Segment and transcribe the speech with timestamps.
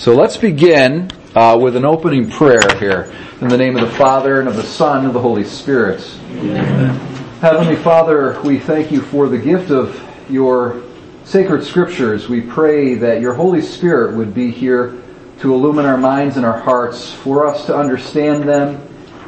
[0.00, 3.12] So let's begin uh, with an opening prayer here.
[3.42, 6.02] In the name of the Father, and of the Son, and of the Holy Spirit.
[6.30, 6.96] Amen.
[7.42, 10.82] Heavenly Father, we thank you for the gift of your
[11.24, 12.30] sacred scriptures.
[12.30, 15.02] We pray that your Holy Spirit would be here
[15.40, 18.82] to illumine our minds and our hearts, for us to understand them,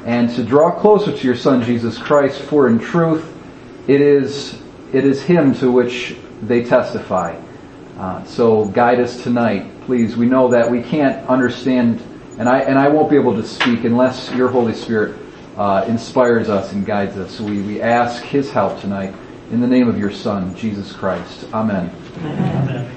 [0.07, 3.30] and to draw closer to your Son, Jesus Christ, for in truth,
[3.89, 4.59] it is,
[4.95, 7.39] it is Him to which they testify.
[7.98, 10.17] Uh, so guide us tonight, please.
[10.17, 12.03] We know that we can't understand,
[12.39, 15.18] and I and I won't be able to speak unless your Holy Spirit
[15.57, 17.36] uh, inspires us and guides us.
[17.36, 19.14] So we, we ask His help tonight
[19.50, 21.46] in the name of your Son, Jesus Christ.
[21.53, 21.95] Amen.
[22.18, 22.96] Amen.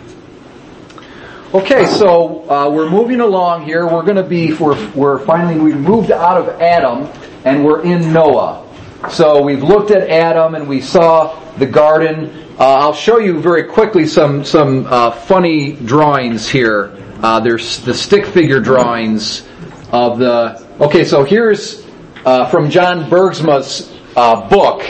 [1.54, 3.86] Okay, so uh, we're moving along here.
[3.86, 7.06] We're going to be we're, we're finally we've moved out of Adam
[7.46, 8.65] and we're in Noah.
[9.10, 13.66] So we've looked at Adam and we saw the garden uh, I'll show you very
[13.66, 16.96] quickly some some uh, funny drawings here.
[17.22, 19.46] Uh, there's the stick figure drawings
[19.92, 20.66] of the.
[20.80, 21.86] Okay, so here's
[22.24, 24.86] uh, from John Bergsma's uh, book.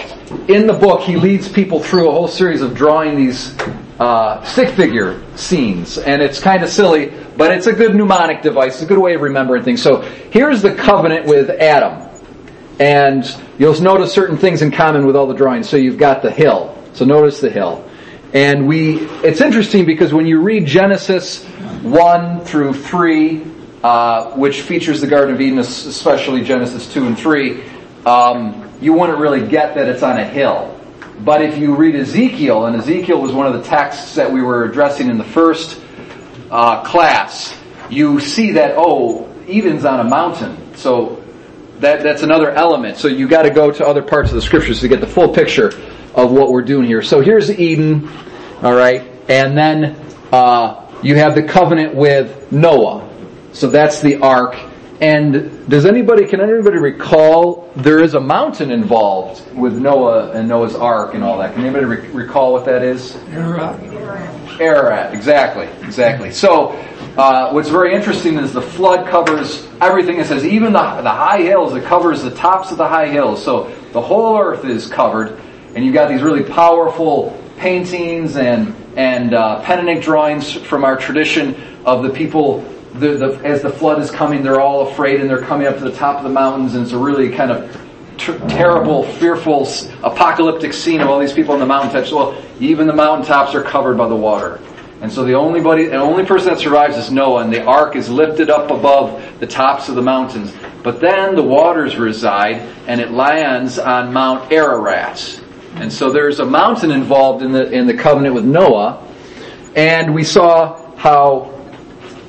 [0.47, 3.57] In the book, he leads people through a whole series of drawing these
[3.99, 8.75] uh, stick figure scenes, and it's kind of silly, but it's a good mnemonic device.
[8.75, 9.81] It's a good way of remembering things.
[9.81, 12.04] So here's the covenant with Adam,
[12.79, 13.25] and
[13.57, 15.69] you'll notice certain things in common with all the drawings.
[15.69, 17.87] So you've got the hill so notice the hill.
[18.33, 23.45] And we, it's interesting because when you read Genesis 1 through 3,
[23.83, 27.63] uh, which features the Garden of Eden, especially Genesis 2 and 3,
[28.05, 30.71] um, you wouldn't really get that it's on a hill.
[31.19, 34.63] But if you read Ezekiel, and Ezekiel was one of the texts that we were
[34.63, 35.81] addressing in the first
[36.49, 37.57] uh, class,
[37.89, 40.75] you see that, oh, Eden's on a mountain.
[40.75, 41.24] So
[41.79, 42.97] that, that's another element.
[42.97, 45.29] So you got to go to other parts of the scriptures to get the full
[45.29, 45.67] picture
[46.13, 47.01] of what we're doing here.
[47.01, 48.09] So here's Eden,
[48.61, 49.97] all right, and then
[50.31, 53.09] uh, you have the covenant with Noah.
[53.53, 54.57] So that's the ark.
[55.01, 60.75] And does anybody, can anybody recall, there is a mountain involved with Noah and Noah's
[60.75, 61.53] ark and all that.
[61.53, 63.15] Can anybody re- recall what that is?
[63.31, 64.61] Ararat.
[64.61, 66.31] Ararat, exactly, exactly.
[66.31, 66.71] So,
[67.17, 70.19] uh, what's very interesting is the flood covers everything.
[70.19, 73.43] It says even the, the high hills, it covers the tops of the high hills.
[73.43, 75.39] So, the whole earth is covered
[75.75, 80.85] and you've got these really powerful paintings and and uh, pen and ink drawings from
[80.85, 81.55] our tradition
[81.85, 82.61] of the people.
[82.93, 85.83] The, the, as the flood is coming, they're all afraid and they're coming up to
[85.83, 87.77] the top of the mountains, and it's a really kind of
[88.17, 89.67] ter- terrible, fearful,
[90.01, 92.13] apocalyptic scene of all these people on the mountaintops.
[92.13, 94.61] Well, even the mountaintops are covered by the water.
[95.05, 97.95] And so the only body, the only person that survives is Noah, and the ark
[97.95, 100.51] is lifted up above the tops of the mountains.
[100.81, 102.55] But then the waters reside,
[102.87, 105.43] and it lands on Mount Ararat.
[105.75, 109.07] And so there's a mountain involved in the, in the covenant with Noah.
[109.75, 111.53] And we saw how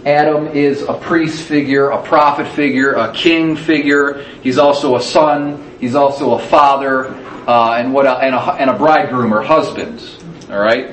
[0.04, 4.22] Adam is a priest figure, a prophet figure, a king figure.
[4.43, 5.78] He's also a son.
[5.81, 7.06] He's also a father,
[7.48, 10.06] uh, and what and a, and a bridegroom or husband.
[10.50, 10.91] All right.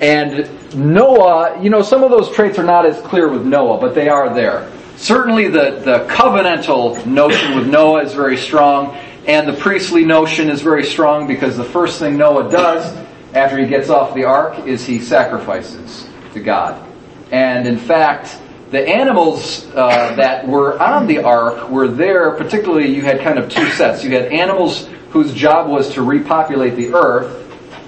[0.00, 3.94] And Noah, you know, some of those traits are not as clear with Noah, but
[3.94, 4.70] they are there.
[4.96, 10.60] Certainly, the the covenantal notion with Noah is very strong, and the priestly notion is
[10.60, 12.96] very strong because the first thing Noah does
[13.34, 16.86] after he gets off the ark is he sacrifices to God.
[17.30, 23.02] And in fact, the animals uh, that were on the ark were there, particularly you
[23.02, 24.04] had kind of two sets.
[24.04, 27.36] You had animals whose job was to repopulate the earth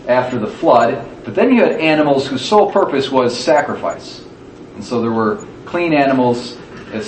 [0.09, 4.25] after the flood, but then you had animals whose sole purpose was sacrifice.
[4.75, 6.57] And so there were clean animals,
[6.93, 6.99] uh,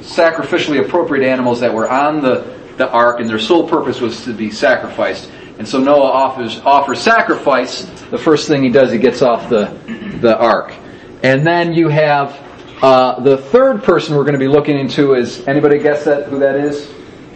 [0.00, 4.32] sacrificially appropriate animals that were on the the ark, and their sole purpose was to
[4.32, 5.30] be sacrificed.
[5.58, 7.84] And so Noah offers offers sacrifice.
[8.10, 9.76] The first thing he does, he gets off the
[10.20, 10.74] the ark,
[11.22, 12.38] and then you have
[12.82, 16.38] uh, the third person we're going to be looking into is anybody guess that who
[16.40, 16.90] that is?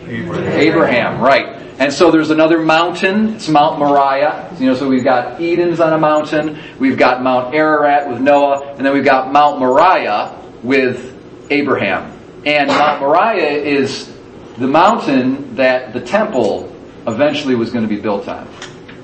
[0.07, 0.53] Abraham.
[0.53, 1.66] Abraham, right?
[1.79, 3.35] And so there's another mountain.
[3.35, 4.57] It's Mount Moriah.
[4.59, 6.59] You know, so we've got Eden's on a mountain.
[6.79, 11.15] We've got Mount Ararat with Noah, and then we've got Mount Moriah with
[11.51, 12.13] Abraham.
[12.47, 14.11] And Mount Moriah is
[14.57, 16.75] the mountain that the temple
[17.07, 18.49] eventually was going to be built on.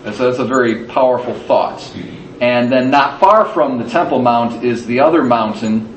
[0.05, 1.94] And so that's a very powerful thought.
[2.41, 5.88] And then not far from the Temple Mount is the other mountain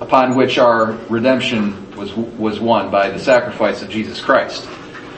[0.00, 4.66] upon which our redemption was, was won by the sacrifice of Jesus Christ.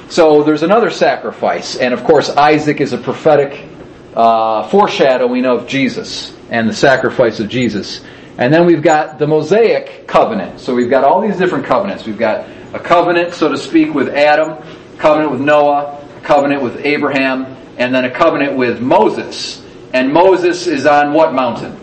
[0.08, 1.76] So there's another sacrifice.
[1.76, 3.68] And of course, Isaac is a prophetic
[4.14, 8.02] uh, foreshadowing of Jesus and the sacrifice of Jesus.
[8.38, 10.60] And then we've got the Mosaic covenant.
[10.60, 12.04] So we've got all these different covenants.
[12.06, 14.62] We've got a covenant, so to speak, with Adam,
[14.98, 19.62] covenant with Noah, covenant with Abraham, and then a covenant with Moses.
[19.92, 21.80] And Moses is on what mountain?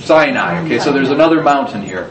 [0.00, 0.64] Sinai.
[0.64, 2.10] Okay, so there's another mountain here.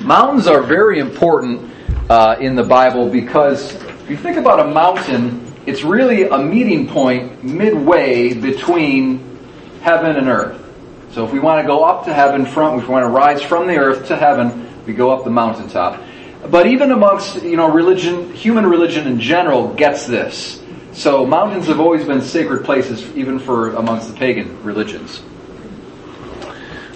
[0.00, 1.72] Mountains are very important
[2.08, 6.86] uh, in the Bible because if you think about a mountain, it's really a meeting
[6.86, 9.38] point midway between
[9.82, 10.62] heaven and earth.
[11.10, 13.42] So if we want to go up to heaven from, if we want to rise
[13.42, 16.02] from the earth to heaven, we go up the mountaintop.
[16.50, 20.62] But even amongst, you know, religion, human religion in general gets this.
[20.92, 25.22] So mountains have always been sacred places even for amongst the pagan religions.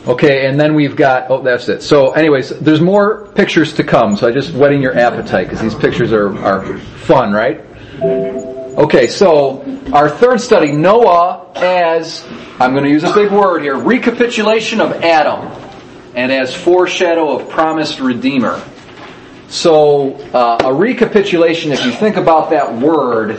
[0.07, 1.83] Okay, and then we've got, oh, that's it.
[1.83, 5.75] So anyways, there's more pictures to come, so I just whetting your appetite, because these
[5.75, 7.61] pictures are, are fun, right?
[8.03, 9.63] Okay, so
[9.93, 12.27] our third study, Noah as,
[12.59, 15.53] I'm going to use a big word here, recapitulation of Adam,
[16.15, 18.63] and as foreshadow of promised Redeemer.
[19.49, 23.39] So, uh, a recapitulation, if you think about that word,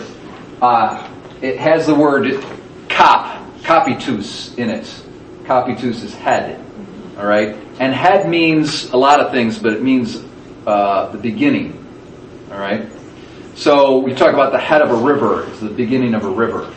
[0.61, 1.09] uh,
[1.41, 2.25] it has the word
[2.87, 5.03] kop, kopitus in it.
[5.51, 6.63] Kopitus is head.
[7.17, 7.55] All right?
[7.79, 10.23] And head means a lot of things, but it means
[10.65, 11.77] uh, the beginning.
[12.51, 12.89] All right?
[13.55, 15.47] So we talk about the head of a river.
[15.47, 16.73] It's the beginning of a river.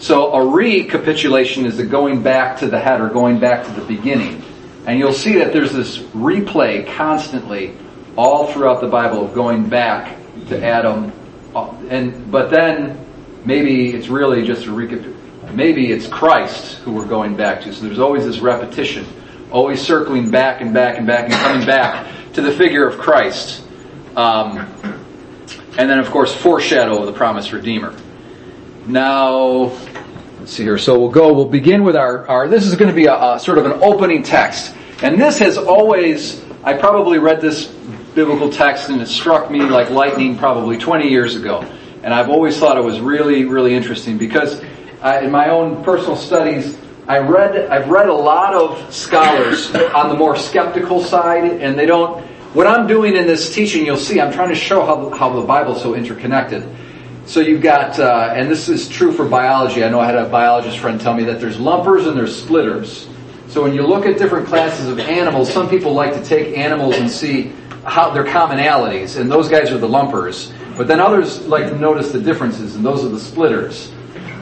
[0.00, 3.86] So a recapitulation is the going back to the head or going back to the
[3.86, 4.42] beginning.
[4.86, 7.76] And you'll see that there's this replay constantly
[8.16, 10.18] all throughout the Bible of going back
[10.48, 11.12] to Adam.
[11.88, 12.98] And, but then
[13.44, 15.15] maybe it's really just a recapitulation
[15.52, 17.72] maybe it's Christ who we're going back to.
[17.72, 19.06] So there's always this repetition,
[19.50, 23.62] always circling back and back and back and coming back to the figure of Christ.
[24.16, 24.58] Um,
[25.78, 27.94] and then, of course, foreshadow of the promised Redeemer.
[28.86, 29.72] Now,
[30.38, 30.78] let's see here.
[30.78, 33.40] So we'll go, we'll begin with our, our this is going to be a, a
[33.40, 34.74] sort of an opening text.
[35.02, 37.66] And this has always, I probably read this
[38.14, 41.60] biblical text and it struck me like lightning probably 20 years ago.
[42.02, 44.62] And I've always thought it was really, really interesting because
[45.14, 46.76] in my own personal studies,
[47.08, 51.86] I read, I've read a lot of scholars on the more skeptical side, and they
[51.86, 52.20] don't,
[52.52, 55.46] what I'm doing in this teaching, you'll see, I'm trying to show how, how the
[55.46, 56.66] Bible's so interconnected.
[57.26, 59.84] So you've got, uh, and this is true for biology.
[59.84, 63.08] I know I had a biologist friend tell me that there's lumpers and there's splitters.
[63.48, 66.96] So when you look at different classes of animals, some people like to take animals
[66.96, 67.52] and see
[67.84, 70.52] how their commonalities, and those guys are the lumpers.
[70.76, 73.92] But then others like to notice the differences, and those are the splitters.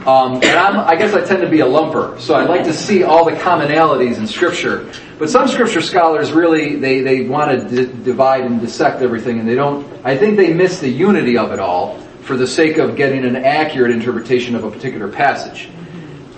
[0.06, 2.75] Um, and I'm, I guess I tend to be a lumper, so I like to
[2.75, 4.93] see all the commonalities in Scripture.
[5.19, 9.49] But some Scripture scholars really they they want to d- divide and dissect everything, and
[9.49, 9.87] they don't.
[10.05, 13.37] I think they miss the unity of it all for the sake of getting an
[13.37, 15.71] accurate interpretation of a particular passage.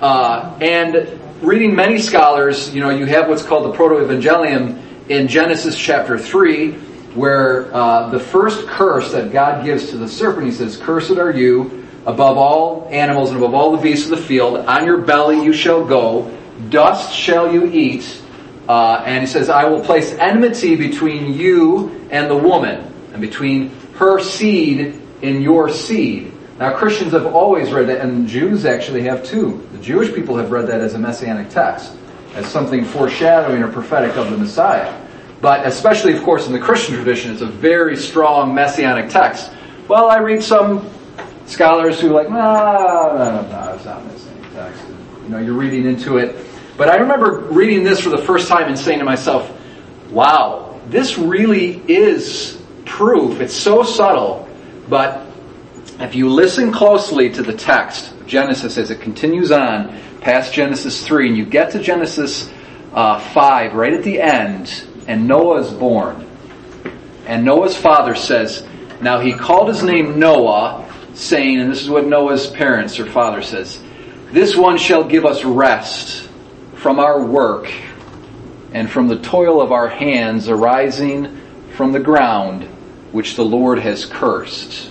[0.01, 5.77] Uh, and reading many scholars, you know, you have what's called the Proto-Evangelium in Genesis
[5.77, 6.73] chapter three,
[7.15, 11.33] where uh, the first curse that God gives to the serpent, He says, "Cursed are
[11.33, 14.57] you." Above all animals and above all the beasts of the field.
[14.57, 16.31] On your belly you shall go,
[16.71, 18.23] dust shall you eat.
[18.69, 23.71] Uh, and he says, I will place enmity between you and the woman, and between
[23.95, 26.33] her seed and your seed.
[26.59, 29.69] Now Christians have always read that, and Jews actually have too.
[29.73, 31.93] The Jewish people have read that as a messianic text,
[32.35, 35.01] as something foreshadowing or prophetic of the Messiah.
[35.41, 39.51] But especially, of course, in the Christian tradition, it's a very strong messianic text.
[39.87, 40.91] Well, I read some
[41.47, 44.83] scholars who are like, no, no, no, no, it's not missing text.
[45.23, 46.37] You know, you're reading into it.
[46.77, 49.51] But I remember reading this for the first time and saying to myself,
[50.11, 53.41] wow, this really is proof.
[53.41, 54.49] It's so subtle,
[54.89, 55.27] but
[55.99, 61.29] if you listen closely to the text, Genesis as it continues on past Genesis 3,
[61.29, 62.51] and you get to Genesis
[62.93, 66.29] uh, 5 right at the end, and Noah is born.
[67.27, 68.67] And Noah's father says,
[69.01, 70.86] Now he called his name Noah,
[71.17, 73.83] saying, and this is what Noah's parents or father says,
[74.33, 76.29] this one shall give us rest
[76.75, 77.73] from our work
[78.73, 81.41] and from the toil of our hands arising
[81.75, 82.65] from the ground
[83.13, 84.91] which the Lord has cursed.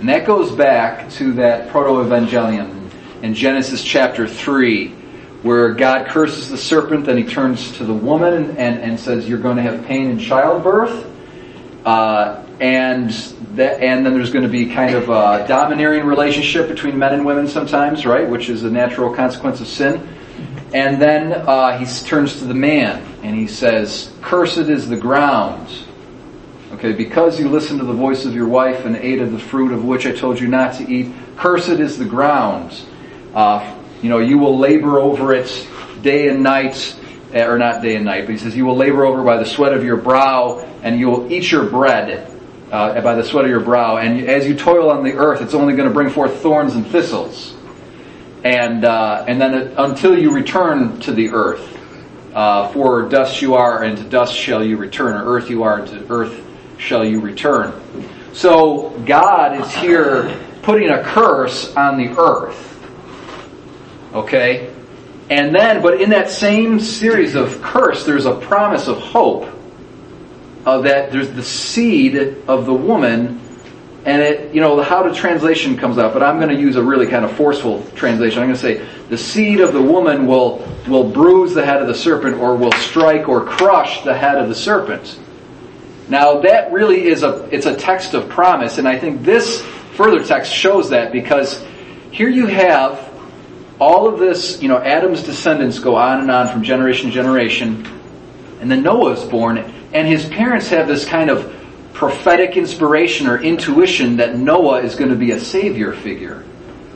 [0.00, 2.90] And that goes back to that proto-evangelium
[3.22, 4.88] in Genesis chapter 3,
[5.42, 9.38] where God curses the serpent, then he turns to the woman and, and says, You're
[9.38, 11.06] going to have pain in childbirth.
[11.84, 13.10] Uh, and
[13.56, 17.24] that, and then there's going to be kind of a domineering relationship between men and
[17.24, 18.28] women sometimes, right?
[18.28, 20.06] Which is a natural consequence of sin.
[20.72, 25.68] And then uh, he turns to the man and he says, "Cursed is the ground."
[26.72, 29.72] Okay, because you listened to the voice of your wife and ate of the fruit
[29.72, 31.12] of which I told you not to eat.
[31.36, 32.78] Cursed is the ground.
[33.34, 35.68] Uh, you know, you will labor over it
[36.02, 36.96] day and night,
[37.32, 39.44] eh, or not day and night, but he says, you will labor over by the
[39.44, 42.29] sweat of your brow, and you will eat your bread
[42.70, 43.96] uh, by the sweat of your brow.
[43.96, 46.86] And as you toil on the earth, it's only going to bring forth thorns and
[46.86, 47.54] thistles.
[48.44, 51.78] And uh, and then it, until you return to the earth,
[52.34, 55.80] uh, for dust you are, and to dust shall you return, or earth you are,
[55.80, 56.46] and to earth
[56.78, 57.72] shall you return.
[58.32, 62.66] So God is here putting a curse on the earth.
[64.14, 64.72] Okay?
[65.28, 69.48] And then, but in that same series of curse, there's a promise of hope.
[70.64, 73.40] That there's the seed of the woman,
[74.04, 76.82] and it, you know, how the translation comes out, but I'm going to use a
[76.82, 78.40] really kind of forceful translation.
[78.40, 81.88] I'm going to say, the seed of the woman will, will bruise the head of
[81.88, 85.18] the serpent, or will strike or crush the head of the serpent.
[86.08, 89.62] Now that really is a, it's a text of promise, and I think this
[89.94, 91.64] further text shows that because
[92.10, 93.08] here you have
[93.80, 97.86] all of this, you know, Adam's descendants go on and on from generation to generation,
[98.60, 99.58] and then Noah is born,
[99.92, 101.56] and his parents have this kind of
[101.92, 106.44] prophetic inspiration or intuition that Noah is going to be a savior figure.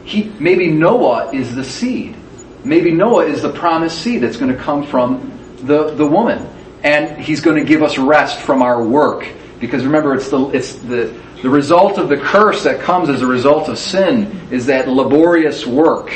[0.05, 2.17] He, maybe Noah is the seed.
[2.65, 6.49] Maybe Noah is the promised seed that's going to come from the, the woman.
[6.83, 9.27] And he's going to give us rest from our work.
[9.61, 13.27] Because remember, it's the, it's the, the result of the curse that comes as a
[13.27, 16.13] result of sin is that laborious work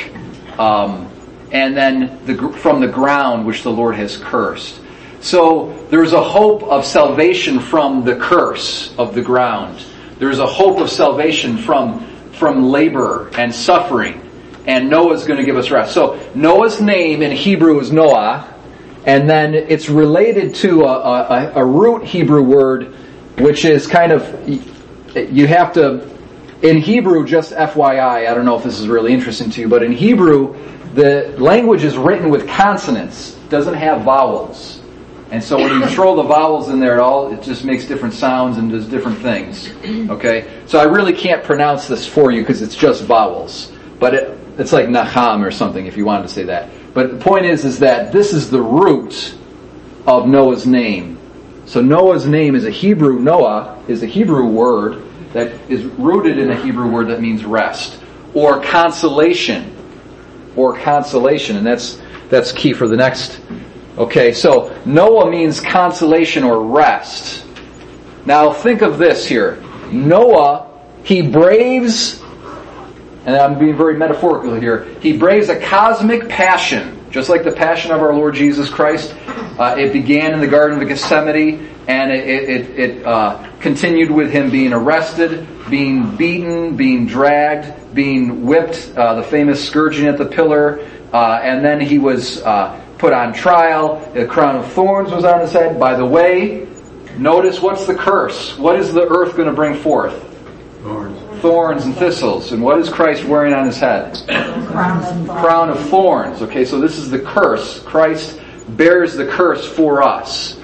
[0.59, 1.09] um,
[1.51, 4.78] and then the, from the ground which the Lord has cursed.
[5.21, 9.83] So there's a hope of salvation from the curse of the ground.
[10.17, 14.25] There's a hope of salvation from, from labor and suffering.
[14.65, 15.93] And Noah's going to give us rest.
[15.93, 18.53] So Noah's name in Hebrew is Noah,
[19.05, 22.95] and then it's related to a, a, a root Hebrew word,
[23.39, 24.47] which is kind of,
[25.15, 26.09] you have to
[26.61, 29.81] in Hebrew, just FYI, I don't know if this is really interesting to you, but
[29.81, 30.57] in Hebrew,
[30.93, 34.78] the language is written with consonants, doesn't have vowels.
[35.31, 38.15] And so when you throw the vowels in there at all, it just makes different
[38.15, 39.69] sounds and does different things.
[40.09, 40.49] Okay?
[40.65, 43.71] So I really can't pronounce this for you because it's just vowels.
[43.99, 46.69] But it, it's like Naham or something if you wanted to say that.
[46.93, 49.35] But the point is, is that this is the root
[50.07, 51.19] of Noah's name.
[51.65, 56.49] So Noah's name is a Hebrew, Noah is a Hebrew word that is rooted in
[56.49, 57.99] a Hebrew word that means rest
[58.33, 59.75] or consolation
[60.55, 63.39] or consolation and that's that's key for the next
[63.99, 67.45] okay so Noah means consolation or rest.
[68.25, 69.61] Now think of this here.
[69.91, 70.67] Noah
[71.03, 72.21] he braves
[73.25, 74.85] and I'm being very metaphorical here.
[75.01, 79.15] He braves a cosmic passion just like the passion of our Lord Jesus Christ.
[79.27, 84.31] Uh, it began in the Garden of Gethsemane and it, it, it uh, continued with
[84.31, 90.25] him being arrested, being beaten, being dragged, being whipped, uh, the famous scourging at the
[90.25, 93.99] pillar, uh, and then he was uh, put on trial.
[94.13, 95.79] The crown of thorns was on his head.
[95.79, 96.67] By the way,
[97.17, 98.57] notice what's the curse?
[98.57, 100.21] What is the earth going to bring forth?
[100.83, 101.41] Thorns.
[101.41, 102.51] Thorns and thistles.
[102.51, 104.15] And what is Christ wearing on his head?
[104.67, 105.41] Crown of thorns.
[105.41, 106.41] Crown of thorns.
[106.43, 107.81] Okay, so this is the curse.
[107.83, 110.59] Christ bears the curse for us.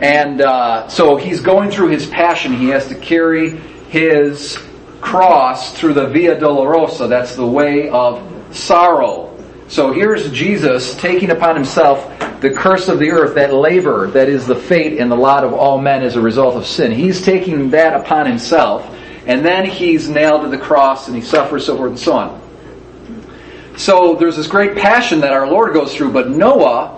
[0.00, 2.54] And uh, so he's going through his passion.
[2.54, 3.56] He has to carry
[3.88, 4.58] his
[5.00, 7.08] cross through the Via Dolorosa.
[7.08, 8.22] That's the way of
[8.54, 9.25] sorrow.
[9.68, 14.46] So here's Jesus taking upon himself the curse of the earth, that labor that is
[14.46, 16.92] the fate and the lot of all men as a result of sin.
[16.92, 18.86] He's taking that upon himself,
[19.26, 23.76] and then he's nailed to the cross and he suffers, so forth and so on.
[23.76, 26.96] So there's this great passion that our Lord goes through, but Noah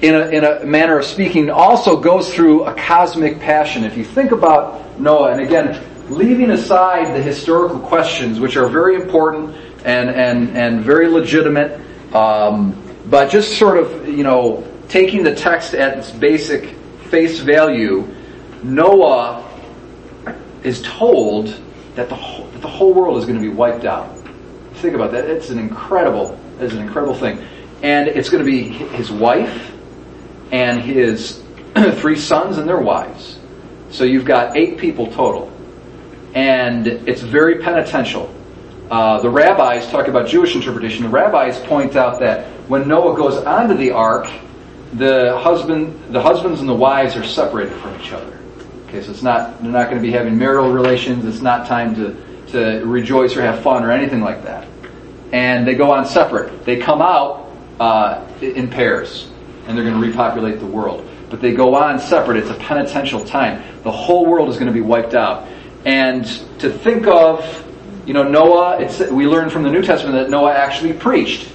[0.00, 3.84] in a, in a manner of speaking, also goes through a cosmic passion.
[3.84, 8.94] If you think about Noah, and again, leaving aside the historical questions, which are very
[8.94, 11.80] important and, and, and very legitimate,
[12.14, 16.74] um, but just sort of, you know, taking the text at its basic
[17.10, 18.06] face value,
[18.62, 19.44] Noah
[20.62, 21.58] is told
[21.94, 24.14] that the whole, that the whole world is going to be wiped out.
[24.74, 25.24] Think about that.
[25.24, 27.44] It's an incredible, it's an incredible thing.
[27.82, 29.72] And it's going to be his wife,
[30.50, 31.42] and his
[31.96, 33.38] three sons and their wives.
[33.90, 35.52] So you've got eight people total.
[36.34, 38.32] And it's very penitential.
[38.90, 41.04] Uh, the rabbis talk about Jewish interpretation.
[41.04, 44.30] The rabbis point out that when Noah goes onto the ark,
[44.94, 48.38] the husband, the husbands and the wives are separated from each other.
[48.86, 51.26] Okay, so it's not they're not going to be having marital relations.
[51.26, 52.16] It's not time to
[52.52, 54.66] to rejoice or have fun or anything like that.
[55.32, 56.64] And they go on separate.
[56.64, 59.30] They come out uh, in pairs
[59.66, 61.06] and they're going to repopulate the world.
[61.28, 62.38] But they go on separate.
[62.38, 63.62] It's a penitential time.
[63.82, 65.46] The whole world is going to be wiped out.
[65.84, 66.24] And
[66.60, 67.67] to think of,
[68.08, 68.78] you know, Noah,
[69.12, 71.52] we learn from the New Testament that Noah actually preached.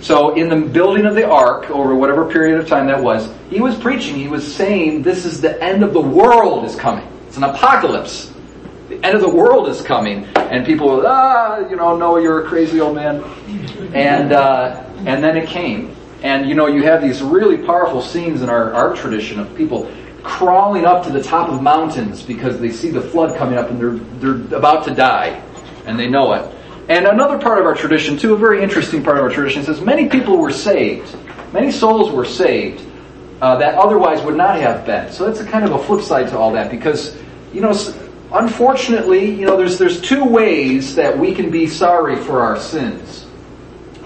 [0.00, 3.60] So in the building of the ark, over whatever period of time that was, he
[3.60, 4.14] was preaching.
[4.14, 7.08] He was saying, this is the end of the world is coming.
[7.26, 8.32] It's an apocalypse.
[8.88, 10.26] The end of the world is coming.
[10.36, 13.24] And people were, ah, you know, Noah, you're a crazy old man.
[13.92, 18.42] And, uh, and then it came And you know, you have these really powerful scenes
[18.42, 19.90] in our art tradition of people
[20.22, 23.80] crawling up to the top of mountains because they see the flood coming up and
[23.80, 25.42] they're, they're about to die
[25.90, 26.54] and they know it.
[26.88, 29.80] And another part of our tradition, too, a very interesting part of our tradition, says
[29.80, 31.14] many people were saved,
[31.52, 32.84] many souls were saved
[33.40, 35.12] uh, that otherwise would not have been.
[35.12, 37.16] So that's a kind of a flip side to all that because,
[37.52, 37.72] you know,
[38.32, 43.26] unfortunately, you know, there's, there's two ways that we can be sorry for our sins.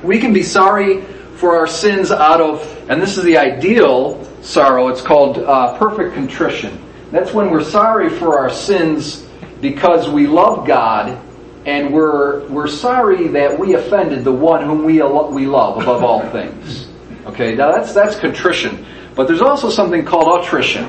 [0.02, 1.02] We can be sorry
[1.36, 6.14] for our sins out of, and this is the ideal sorrow, it's called uh, perfect
[6.14, 6.80] contrition.
[7.10, 9.26] That's when we're sorry for our sins
[9.60, 11.18] because we love God
[11.66, 16.20] and we're, we're sorry that we offended the one whom we, we love above all
[16.30, 16.88] things.
[17.26, 18.84] Okay, now that's, that's contrition.
[19.14, 20.84] But there's also something called attrition.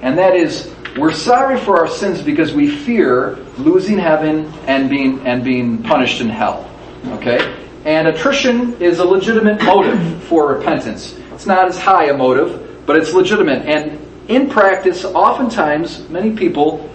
[0.00, 5.26] And that is, we're sorry for our sins because we fear losing heaven and being,
[5.26, 6.68] and being punished in hell.
[7.06, 7.58] Okay?
[7.84, 11.16] And attrition is a legitimate motive for repentance.
[11.32, 13.66] It's not as high a motive, but it's legitimate.
[13.66, 13.98] And
[14.28, 16.88] in practice, oftentimes, many people,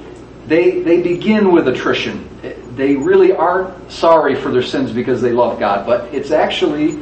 [0.45, 2.29] they, they begin with attrition.
[2.77, 6.99] They really aren't sorry for their sins because they love God, but it's actually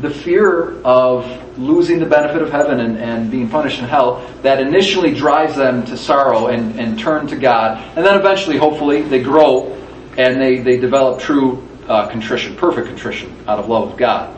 [0.00, 4.60] the fear of losing the benefit of heaven and, and being punished in hell that
[4.60, 7.78] initially drives them to sorrow and, and turn to God.
[7.96, 9.74] And then eventually, hopefully, they grow
[10.16, 14.34] and they, they develop true uh, contrition, perfect contrition out of love of God.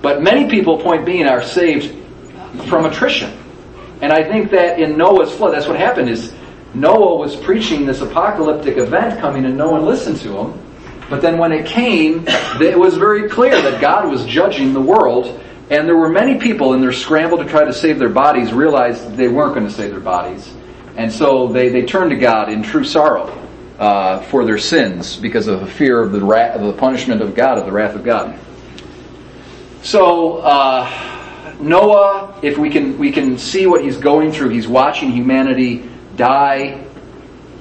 [0.00, 1.94] But many people, point being, are saved
[2.66, 3.36] from attrition.
[4.00, 6.32] And I think that in Noah's flood, that's what happened is
[6.74, 10.66] Noah was preaching this apocalyptic event coming and no one listened to him.
[11.08, 15.40] But then when it came, it was very clear that God was judging the world
[15.70, 19.16] and there were many people in their scramble to try to save their bodies realized
[19.16, 20.52] they weren't going to save their bodies.
[20.96, 23.28] And so they, they turned to God in true sorrow
[23.78, 27.34] uh, for their sins because of the fear of the, wrath, of the punishment of
[27.34, 28.38] God, of the wrath of God.
[29.82, 35.10] So, uh, Noah, if we can, we can see what he's going through, he's watching
[35.10, 35.88] humanity
[36.20, 36.84] die,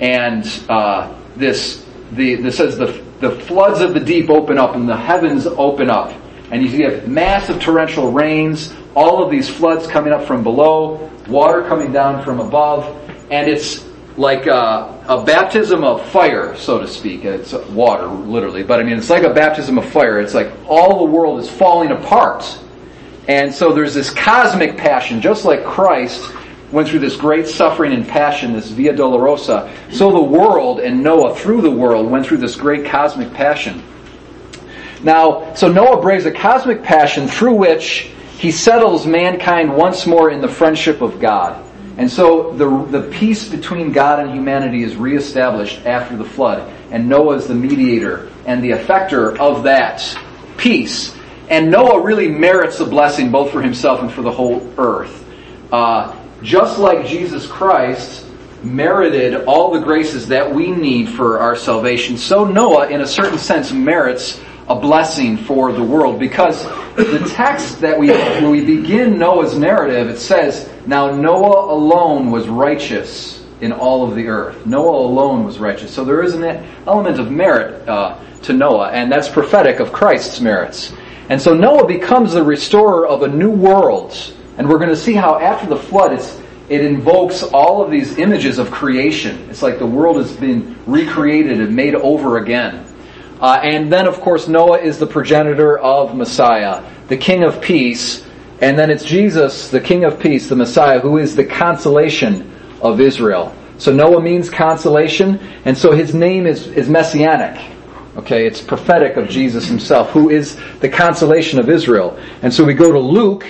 [0.01, 4.87] and uh, this, the, this says the, the floods of the deep open up and
[4.87, 6.13] the heavens open up.
[6.51, 11.63] And you have massive torrential rains, all of these floods coming up from below, water
[11.67, 12.85] coming down from above,
[13.31, 13.85] and it's
[14.17, 17.23] like a, a, baptism of fire, so to speak.
[17.23, 20.19] It's water, literally, but I mean, it's like a baptism of fire.
[20.19, 22.43] It's like all the world is falling apart.
[23.29, 26.19] And so there's this cosmic passion, just like Christ
[26.71, 29.71] went through this great suffering and passion, this Via Dolorosa.
[29.91, 33.83] So the world and Noah, through the world, went through this great cosmic passion.
[35.01, 40.41] Now, so Noah braves a cosmic passion through which he settles mankind once more in
[40.41, 41.65] the friendship of God.
[41.97, 46.71] And so the, the peace between God and humanity is reestablished after the flood.
[46.91, 50.17] And Noah is the mediator and the effector of that
[50.57, 51.13] peace.
[51.49, 55.25] And Noah really merits a blessing both for himself and for the whole earth.
[55.71, 58.25] Uh, just like Jesus Christ
[58.63, 63.37] merited all the graces that we need for our salvation, so Noah, in a certain
[63.37, 66.19] sense, merits a blessing for the world.
[66.19, 66.63] Because
[66.95, 72.47] the text that we when we begin Noah's narrative it says now Noah alone was
[72.47, 74.65] righteous in all of the earth.
[74.65, 75.91] Noah alone was righteous.
[75.93, 76.43] So there is an
[76.85, 80.93] element of merit uh, to Noah and that's prophetic of Christ's merits.
[81.29, 84.13] And so Noah becomes the restorer of a new world
[84.59, 88.19] and we're going to see how after the flood it's it invokes all of these
[88.19, 89.49] images of creation.
[89.49, 92.85] It's like the world has been recreated and made over again.
[93.41, 98.23] Uh, and then, of course, Noah is the progenitor of Messiah, the King of Peace.
[98.61, 103.01] And then it's Jesus, the King of Peace, the Messiah, who is the consolation of
[103.01, 103.55] Israel.
[103.79, 107.59] So Noah means consolation, and so his name is, is messianic.
[108.17, 112.19] Okay, it's prophetic of Jesus himself, who is the consolation of Israel.
[112.43, 113.45] And so we go to Luke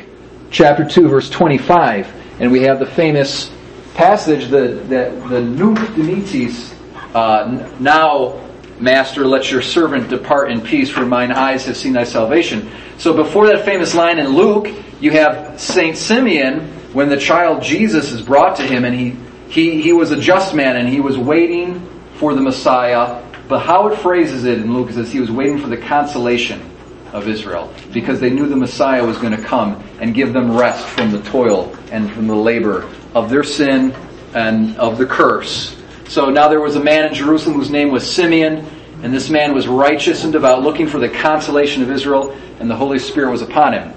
[0.51, 3.51] chapter 2, verse 25, and we have the famous
[3.93, 6.73] passage that, that the Nunc Dimittis,
[7.13, 8.45] uh, now
[8.79, 12.71] Master, let your servant depart in peace, for mine eyes have seen thy salvation.
[12.97, 14.69] So before that famous line in Luke,
[15.01, 16.61] you have Saint Simeon,
[16.93, 19.15] when the child Jesus is brought to him, and he,
[19.49, 23.23] he, he was a just man, and he was waiting for the Messiah.
[23.47, 26.68] But how it phrases it in Luke is he was waiting for the consolation
[27.13, 30.85] of Israel, because they knew the Messiah was going to come and give them rest
[30.87, 33.93] from the toil and from the labor of their sin
[34.33, 35.75] and of the curse
[36.09, 38.65] so now there was a man in Jerusalem whose name was Simeon,
[39.03, 42.75] and this man was righteous and devout, looking for the consolation of Israel, and the
[42.75, 43.93] Holy Spirit was upon him.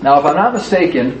[0.00, 1.20] Now, if I'm not mistaken,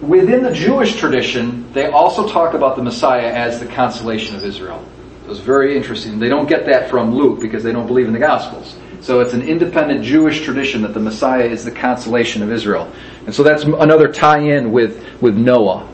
[0.00, 4.84] within the Jewish tradition, they also talk about the Messiah as the consolation of Israel.
[5.22, 6.18] It was very interesting.
[6.18, 8.76] They don't get that from Luke because they don't believe in the Gospels.
[9.08, 12.92] So it's an independent Jewish tradition that the Messiah is the consolation of Israel.
[13.24, 15.88] And so that's another tie-in with, with Noah.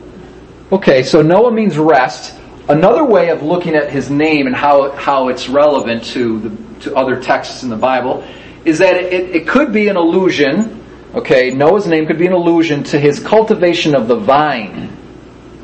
[0.72, 2.36] Okay, so Noah means rest.
[2.68, 6.96] Another way of looking at his name and how, how it's relevant to, the, to
[6.96, 8.24] other texts in the Bible
[8.64, 12.82] is that it, it could be an allusion, okay, Noah's name could be an allusion
[12.82, 14.90] to his cultivation of the vine.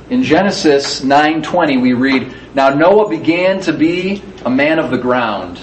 [0.08, 5.60] In Genesis 9.20 we read, Now Noah began to be a man of the ground.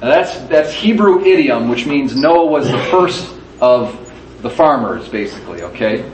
[0.00, 4.04] Now that's, that's Hebrew idiom, which means Noah was the first of
[4.42, 6.08] the farmers, basically, okay?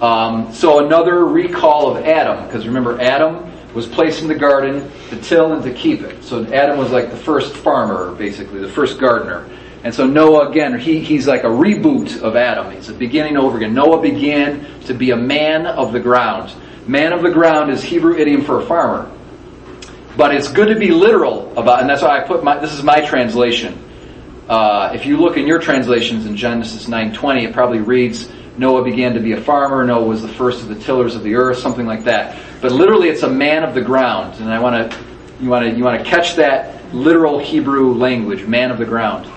[0.00, 5.16] Um, so another recall of Adam, because remember Adam was placed in the garden to
[5.20, 6.24] till and to keep it.
[6.24, 9.48] So Adam was like the first farmer, basically, the first gardener.
[9.84, 12.72] And so Noah, again, he, he's like a reboot of Adam.
[12.72, 13.74] It's a beginning over again.
[13.74, 16.52] Noah began to be a man of the ground.
[16.86, 19.10] Man of the ground is Hebrew idiom for a farmer.
[20.16, 22.82] But it's good to be literal about, and that's why I put my, this is
[22.82, 23.82] my translation.
[24.48, 29.14] Uh, if you look in your translations in Genesis 9.20, it probably reads, Noah began
[29.14, 31.86] to be a farmer, Noah was the first of the tillers of the earth, something
[31.86, 32.38] like that.
[32.60, 34.98] But literally it's a man of the ground, and I want to,
[35.40, 39.30] you want to, you want to catch that literal Hebrew language, man of the ground.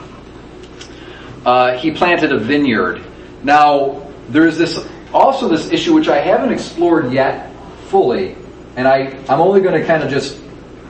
[1.46, 3.02] Uh, he planted a vineyard.
[3.44, 7.54] Now, there's this, also this issue which I haven't explored yet
[7.88, 8.36] fully,
[8.76, 10.42] and I, I'm only going to kind of just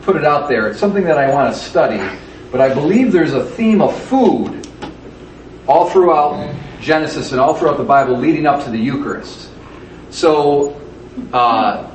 [0.05, 0.69] put it out there.
[0.69, 1.99] It's something that I want to study,
[2.51, 4.67] but I believe there's a theme of food
[5.67, 9.49] all throughout Genesis and all throughout the Bible leading up to the Eucharist.
[10.11, 10.79] So,
[11.33, 11.91] uh,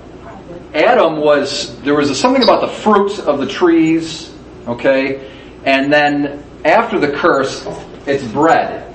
[0.75, 4.33] Adam was, there was a, something about the fruit of the trees,
[4.67, 5.31] okay?
[5.65, 7.65] And then after the curse,
[8.07, 8.93] it's bread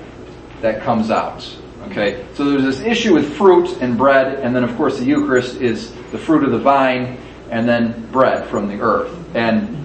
[0.60, 1.56] that comes out.
[1.90, 5.60] Okay, so there's this issue with fruit and bread, and then of course the Eucharist
[5.60, 7.16] is the fruit of the vine,
[7.50, 9.14] and then bread from the earth.
[9.34, 9.76] And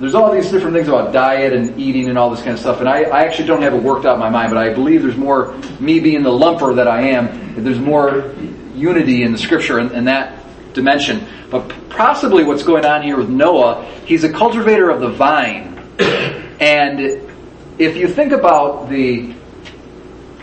[0.00, 2.80] there's all these different things about diet and eating and all this kind of stuff,
[2.80, 5.02] and I, I actually don't have it worked out in my mind, but I believe
[5.02, 8.34] there's more, me being the lumper that I am, there's more
[8.74, 10.42] unity in the scripture in that
[10.74, 11.26] dimension.
[11.50, 15.78] But possibly what's going on here with Noah, he's a cultivator of the vine.
[16.62, 17.00] And
[17.76, 19.34] if you think about the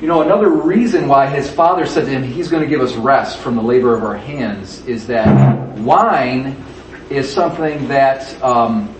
[0.02, 2.94] you know, another reason why his father said to him, He's going to give us
[2.96, 6.64] rest from the labor of our hands, is that wine
[7.10, 8.94] is something that um,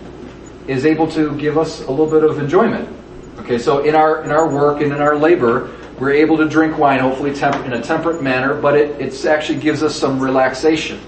[0.66, 2.88] is able to give us a little bit of enjoyment.
[3.38, 6.76] Okay, so in our in our work and in our labor, we're able to drink
[6.76, 11.00] wine, hopefully temp- in a temperate manner, but it it's actually gives us some relaxation.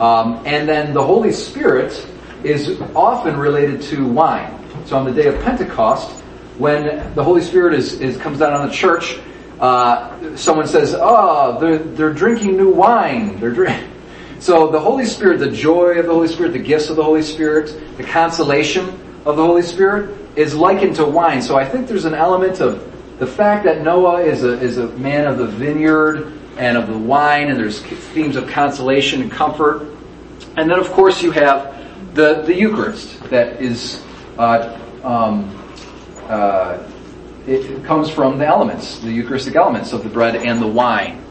[0.00, 2.06] Um, and then the Holy Spirit
[2.42, 4.54] is often related to wine.
[4.86, 6.10] So on the day of Pentecost,
[6.58, 9.18] when the Holy Spirit is, is comes down on the church,
[9.60, 13.38] uh, someone says, "Oh, they're they're drinking new wine.
[13.40, 13.84] They're drink."
[14.40, 17.22] So the Holy Spirit, the joy of the Holy Spirit, the gifts of the Holy
[17.22, 18.88] Spirit, the consolation
[19.24, 21.42] of the Holy Spirit is likened to wine.
[21.42, 24.86] So I think there's an element of the fact that Noah is a is a
[24.90, 29.88] man of the vineyard and of the wine, and there's themes of consolation and comfort,
[30.56, 34.04] and then of course you have the the Eucharist that is.
[34.38, 35.50] Uh, um,
[36.28, 36.78] uh,
[37.48, 41.24] it comes from the elements, the Eucharistic elements of the bread and the wine.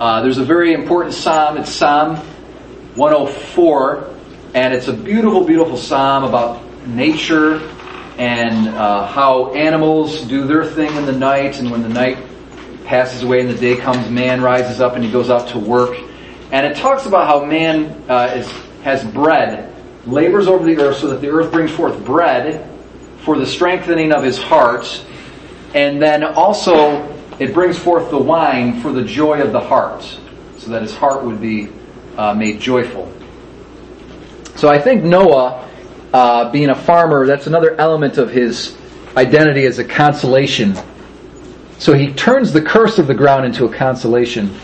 [0.00, 1.56] Uh, there's a very important psalm.
[1.56, 2.16] It's Psalm
[2.96, 4.14] 104,
[4.54, 7.60] and it's a beautiful, beautiful psalm about nature
[8.18, 12.18] and uh, how animals do their thing in the night, and when the night
[12.84, 15.96] passes away and the day comes, man rises up and he goes out to work.
[16.50, 18.50] And it talks about how man uh, is,
[18.82, 19.72] has bread,
[20.04, 22.68] labors over the earth so that the earth brings forth bread
[23.20, 25.04] for the strengthening of his heart,
[25.74, 30.02] and then also it brings forth the wine for the joy of the heart,
[30.56, 31.70] so that his heart would be
[32.16, 33.12] uh, made joyful.
[34.56, 35.68] So I think Noah,
[36.12, 38.76] uh, being a farmer, that's another element of his
[39.16, 40.76] identity as a consolation.
[41.78, 44.58] So he turns the curse of the ground into a consolation.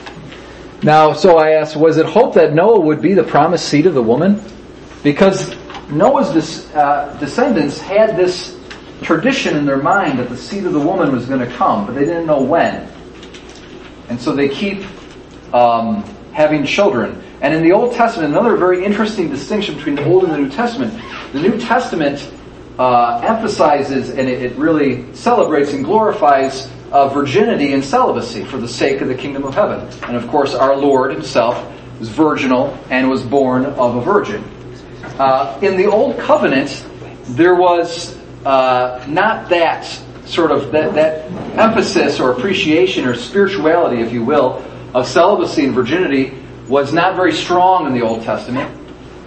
[0.82, 3.94] Now, so I asked, was it hope that Noah would be the promised seed of
[3.94, 4.42] the woman?
[5.04, 5.54] Because
[5.88, 8.58] Noah's uh, descendants had this
[9.02, 11.94] tradition in their mind that the seed of the woman was going to come, but
[11.94, 12.88] they didn't know when.
[14.08, 14.84] And so they keep
[15.52, 16.02] um,
[16.32, 17.22] having children.
[17.40, 20.50] And in the Old Testament, another very interesting distinction between the Old and the New
[20.50, 20.94] Testament,
[21.32, 22.30] the New Testament
[22.78, 28.66] uh, emphasizes and it, it, really celebrates and glorifies uh, virginity and celibacy for the
[28.66, 29.86] sake of the kingdom of heaven.
[30.04, 31.64] And of course, our Lord himself
[32.00, 34.42] was virginal and was born of a virgin.
[35.18, 36.84] Uh, in the Old Covenant,
[37.26, 39.84] there was uh, not that
[40.26, 45.74] sort of that, that emphasis or appreciation or spirituality, if you will, of celibacy and
[45.74, 46.34] virginity
[46.68, 48.80] was not very strong in the Old Testament.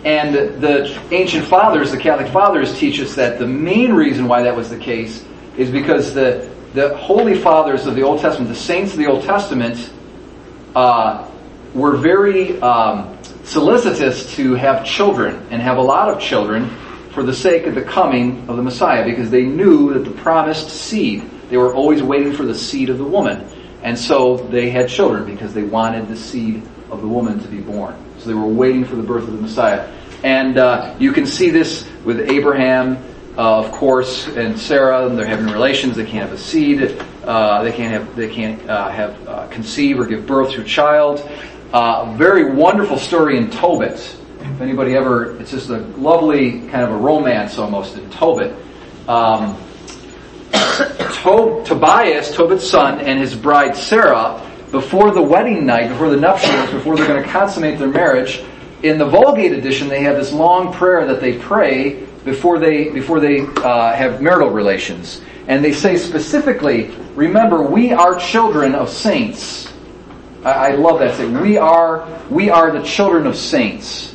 [0.06, 4.56] And the ancient fathers, the Catholic fathers, teach us that the main reason why that
[4.56, 5.24] was the case
[5.58, 9.24] is because the, the holy fathers of the Old Testament, the saints of the Old
[9.24, 9.92] Testament,
[10.76, 11.30] uh,
[11.74, 16.70] were very um, solicitous to have children and have a lot of children
[17.18, 20.70] for the sake of the coming of the Messiah because they knew that the promised
[20.70, 23.44] seed, they were always waiting for the seed of the woman.
[23.82, 27.60] And so they had children because they wanted the seed of the woman to be
[27.60, 27.96] born.
[28.20, 29.92] So they were waiting for the birth of the Messiah.
[30.24, 33.04] And uh, you can see this with Abraham,
[33.36, 35.08] uh, of course, and Sarah.
[35.08, 35.96] And they're having relations.
[35.96, 37.02] They can't have a seed.
[37.24, 40.66] Uh, they can't have they can't uh, have uh, conceive or give birth to a
[40.66, 41.28] child.
[41.74, 44.18] Uh, very wonderful story in Tobit.
[44.40, 48.56] If anybody ever, it's just a lovely kind of a romance almost in Tobit.
[49.08, 49.58] Um,
[50.54, 56.96] Tobias, Tobit's son, and his bride Sarah, before the wedding night, before the nuptials, before
[56.96, 58.44] they're going to consummate their marriage,
[58.84, 63.20] in the Vulgate edition, they have this long prayer that they pray before they before
[63.20, 69.74] they uh, have marital relations, and they say specifically, "Remember, we are children of saints."
[70.44, 71.40] I, I love that saying.
[71.40, 74.14] We are we are the children of saints,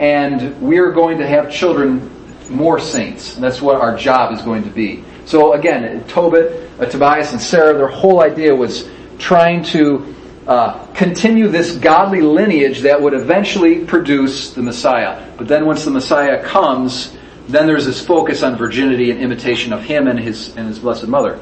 [0.00, 2.10] and we are going to have children
[2.48, 3.34] more saints.
[3.34, 5.04] And that's what our job is going to be.
[5.26, 10.16] So again, Tobit, uh, Tobias, and Sarah, their whole idea was trying to
[10.48, 15.30] uh, continue this godly lineage that would eventually produce the Messiah.
[15.36, 19.82] But then once the Messiah comes, then there's this focus on virginity and imitation of
[19.82, 21.38] him and his and his blessed mother.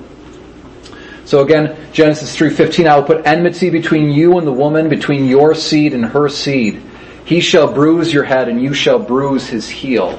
[1.24, 5.54] So again, Genesis 3:15, I will put enmity between you and the woman, between your
[5.54, 6.82] seed and her seed.
[7.28, 10.18] He shall bruise your head and you shall bruise his heel.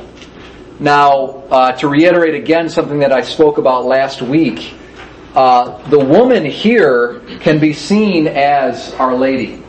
[0.80, 4.76] Now, uh, to reiterate again something that I spoke about last week,
[5.34, 9.64] uh, the woman here can be seen as Our Lady.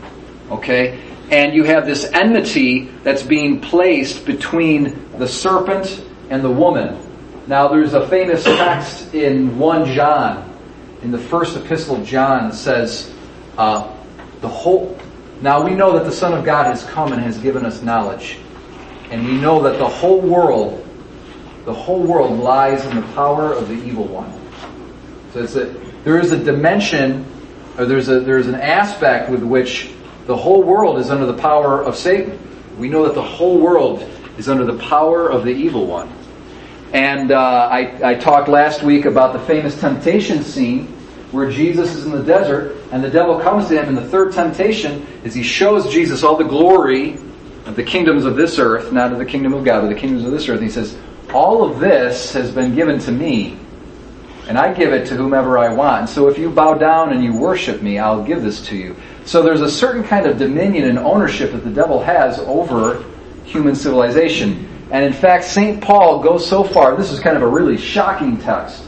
[0.51, 1.01] Okay?
[1.31, 7.01] And you have this enmity that's being placed between the serpent and the woman.
[7.47, 10.59] Now, there's a famous text in 1 John,
[11.03, 13.11] in the first epistle of John, says,
[13.57, 13.91] uh,
[14.43, 14.99] the whole.
[15.43, 18.39] Now, we know that the Son of God has come and has given us knowledge.
[19.11, 20.87] And we know that the whole world,
[21.65, 24.31] the whole world lies in the power of the evil one.
[25.33, 25.65] So it's a,
[26.05, 27.25] there is a dimension,
[27.79, 29.93] or there's a there's an aspect with which
[30.27, 32.39] the whole world is under the power of Satan.
[32.79, 36.13] We know that the whole world is under the power of the evil one.
[36.93, 41.00] And uh, I, I talked last week about the famous temptation scene
[41.33, 44.33] where Jesus is in the desert and the devil comes to him in the third
[44.33, 47.15] temptation is he shows Jesus all the glory
[47.67, 50.25] of the kingdoms of this earth, not of the kingdom of God, but the kingdoms
[50.25, 50.59] of this earth.
[50.59, 50.97] And he says,
[51.33, 53.59] all of this has been given to me
[54.51, 56.09] and I give it to whomever I want.
[56.09, 58.97] So if you bow down and you worship me, I'll give this to you.
[59.25, 63.05] So there's a certain kind of dominion and ownership that the devil has over
[63.45, 64.69] human civilization.
[64.91, 65.81] And in fact, St.
[65.81, 68.83] Paul goes so far, this is kind of a really shocking text.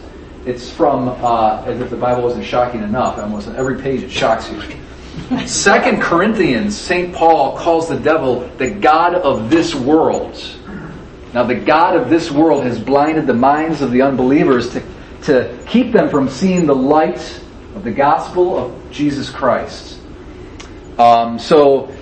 [0.45, 4.11] It's from, uh, as if the Bible wasn't shocking enough, almost on every page it
[4.11, 5.47] shocks you.
[5.47, 7.15] Second Corinthians, St.
[7.15, 10.41] Paul calls the devil the God of this world.
[11.33, 14.83] Now the God of this world has blinded the minds of the unbelievers to
[15.23, 17.41] to keep them from seeing the light
[17.75, 19.99] of the gospel of Jesus Christ.
[20.99, 21.95] Um, so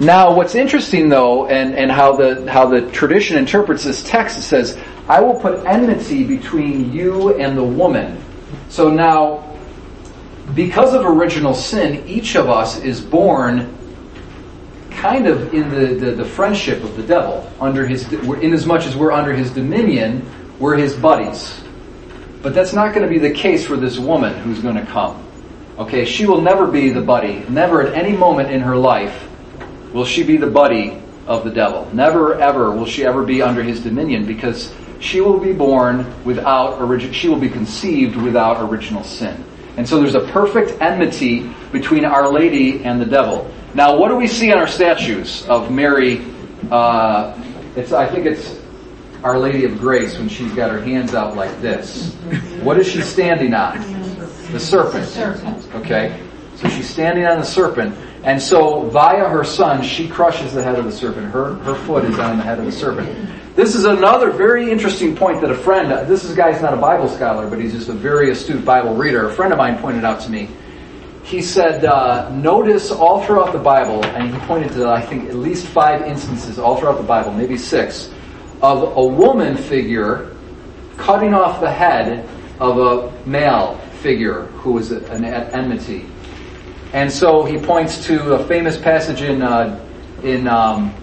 [0.00, 4.42] now, what's interesting though, and, and how the how the tradition interprets this text, it
[4.42, 4.78] says,
[5.08, 8.18] "I will put enmity between you and the woman."
[8.68, 9.44] So now,
[10.54, 13.74] because of original sin, each of us is born
[14.90, 18.84] kind of in the, the, the friendship of the devil, under his in as much
[18.86, 21.60] as we're under his dominion, we're his buddies.
[22.42, 25.24] But that's not going to be the case for this woman who's going to come.
[25.78, 27.44] Okay, she will never be the buddy.
[27.48, 29.28] Never at any moment in her life
[29.92, 31.88] will she be the buddy of the devil.
[31.92, 36.80] Never ever will she ever be under his dominion because she will be born without
[36.80, 39.44] origin, she will be conceived without original sin.
[39.76, 43.52] And so there's a perfect enmity between Our Lady and the devil.
[43.74, 46.24] Now, what do we see on our statues of Mary?
[46.70, 47.40] Uh,
[47.76, 48.58] it's, I think it's
[49.22, 52.14] our Lady of Grace when she's got her hands out like this.
[52.62, 53.78] What is she standing on?
[54.50, 55.06] The serpent.
[55.76, 56.20] Okay?
[56.56, 57.96] So she's standing on the serpent.
[58.24, 61.30] And so via her son, she crushes the head of the serpent.
[61.30, 63.08] Her, her foot is on the head of the serpent.
[63.58, 67.08] This is another very interesting point that a friend, this is, guy's not a Bible
[67.08, 69.28] scholar, but he's just a very astute Bible reader.
[69.28, 70.48] A friend of mine pointed out to me.
[71.24, 75.34] He said, uh, notice all throughout the Bible, and he pointed to, I think, at
[75.34, 78.12] least five instances all throughout the Bible, maybe six,
[78.62, 80.36] of a woman figure
[80.96, 82.28] cutting off the head
[82.60, 86.06] of a male figure who was an enmity.
[86.92, 89.84] And so he points to a famous passage in uh,
[90.22, 90.94] in um,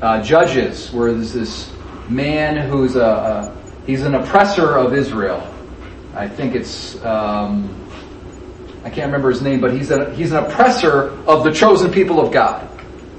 [0.00, 1.72] uh, Judges where there's this
[2.08, 5.52] man who's a, a, he's an oppressor of Israel,
[6.14, 7.72] I think it's, um,
[8.84, 12.20] I can't remember his name, but he's a, he's an oppressor of the chosen people
[12.20, 12.68] of God.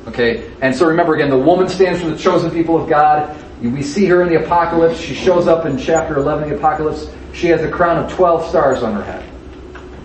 [0.08, 3.36] Okay, and so remember again, the woman stands for the chosen people of God.
[3.62, 5.00] We see her in the apocalypse.
[5.00, 7.08] She shows up in chapter 11 of the apocalypse.
[7.34, 9.28] She has a crown of 12 stars on her head.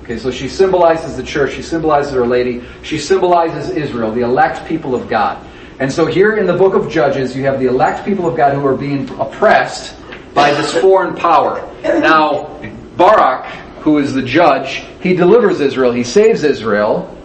[0.03, 1.53] Okay, so she symbolizes the church.
[1.53, 2.65] She symbolizes Our Lady.
[2.83, 5.47] She symbolizes Israel, the elect people of God.
[5.79, 8.55] And so here in the book of Judges, you have the elect people of God
[8.55, 9.97] who are being oppressed
[10.35, 11.69] by this foreign power.
[11.83, 12.61] Now,
[12.97, 13.47] Barak,
[13.81, 15.93] who is the judge, he delivers Israel.
[15.93, 17.17] He saves Israel.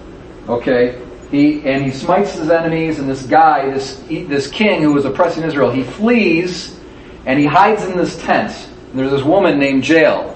[0.48, 3.00] Okay, he and he smites his enemies.
[3.00, 6.80] And this guy, this this king who was oppressing Israel, he flees
[7.26, 8.70] and he hides in this tent.
[8.90, 10.34] And there's this woman named Jael.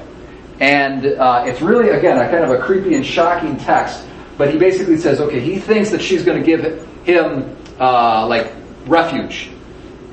[0.59, 4.05] And uh, it's really, again, a kind of a creepy and shocking text.
[4.37, 8.53] But he basically says, okay, he thinks that she's going to give him, uh, like,
[8.85, 9.49] refuge.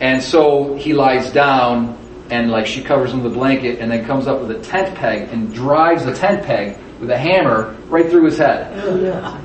[0.00, 1.98] And so he lies down
[2.30, 4.94] and, like, she covers him with a blanket and then comes up with a tent
[4.96, 8.74] peg and drives the tent peg with a hammer right through his head.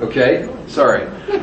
[0.00, 0.48] Okay?
[0.66, 1.06] Sorry.
[1.28, 1.42] So,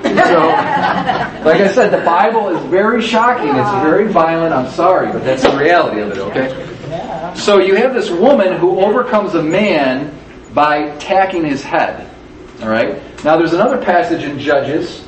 [1.46, 3.50] like I said, the Bible is very shocking.
[3.56, 4.54] It's very violent.
[4.54, 7.34] I'm sorry, but that's the reality of it, okay?
[7.36, 10.18] So you have this woman who overcomes a man
[10.54, 12.10] by tacking his head.
[12.62, 13.24] Alright?
[13.24, 15.08] Now there's another passage in Judges,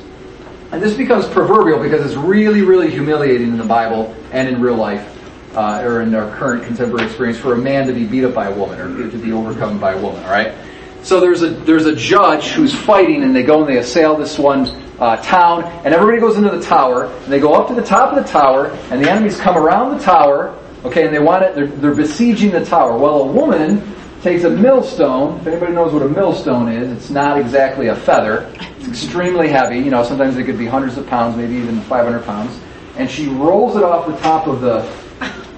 [0.74, 4.74] and this becomes proverbial because it's really, really humiliating in the Bible and in real
[4.74, 5.08] life,
[5.56, 8.48] uh, or in our current contemporary experience, for a man to be beat up by
[8.48, 10.22] a woman or to be overcome by a woman.
[10.24, 10.54] Alright?
[11.02, 14.38] So there's a there's a judge who's fighting, and they go and they assail this
[14.38, 14.66] one
[14.98, 18.12] uh, town, and everybody goes into the tower, and they go up to the top
[18.12, 21.54] of the tower, and the enemies come around the tower, Okay, and they want it,
[21.54, 22.98] they're, they're besieging the tower.
[22.98, 25.40] Well, a woman takes a millstone.
[25.40, 28.52] If anybody knows what a millstone is, it's not exactly a feather.
[28.84, 29.78] It's extremely heavy.
[29.78, 32.60] You know, sometimes it could be hundreds of pounds, maybe even 500 pounds.
[32.96, 34.82] And she rolls it off the top of the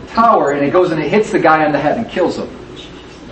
[0.09, 2.49] tower, and it goes and it hits the guy on the head and kills him.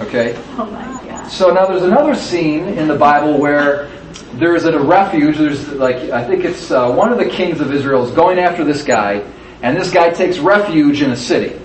[0.01, 0.35] Okay?
[0.59, 1.29] Oh my God.
[1.29, 3.89] So now there's another scene in the Bible where
[4.35, 5.39] there's a refuge.
[5.39, 8.65] There's like I think it's uh, one of the kings of Israel is going after
[8.65, 9.25] this guy,
[9.63, 11.61] and this guy takes refuge in a city.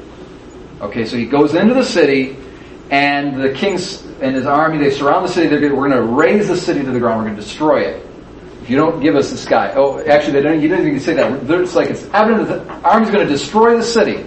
[0.82, 2.38] Okay, so he goes into the city,
[2.92, 5.48] and the kings and his army, they surround the city.
[5.48, 7.20] They're going, we're going to raise the city to the ground.
[7.20, 8.09] We're going to destroy it.
[8.70, 9.74] You don't give us this guy.
[9.76, 11.50] Oh, actually, they don't, you didn't even say that.
[11.50, 14.24] It's like it's evident that the army's going to destroy the city.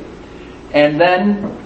[0.73, 1.57] And then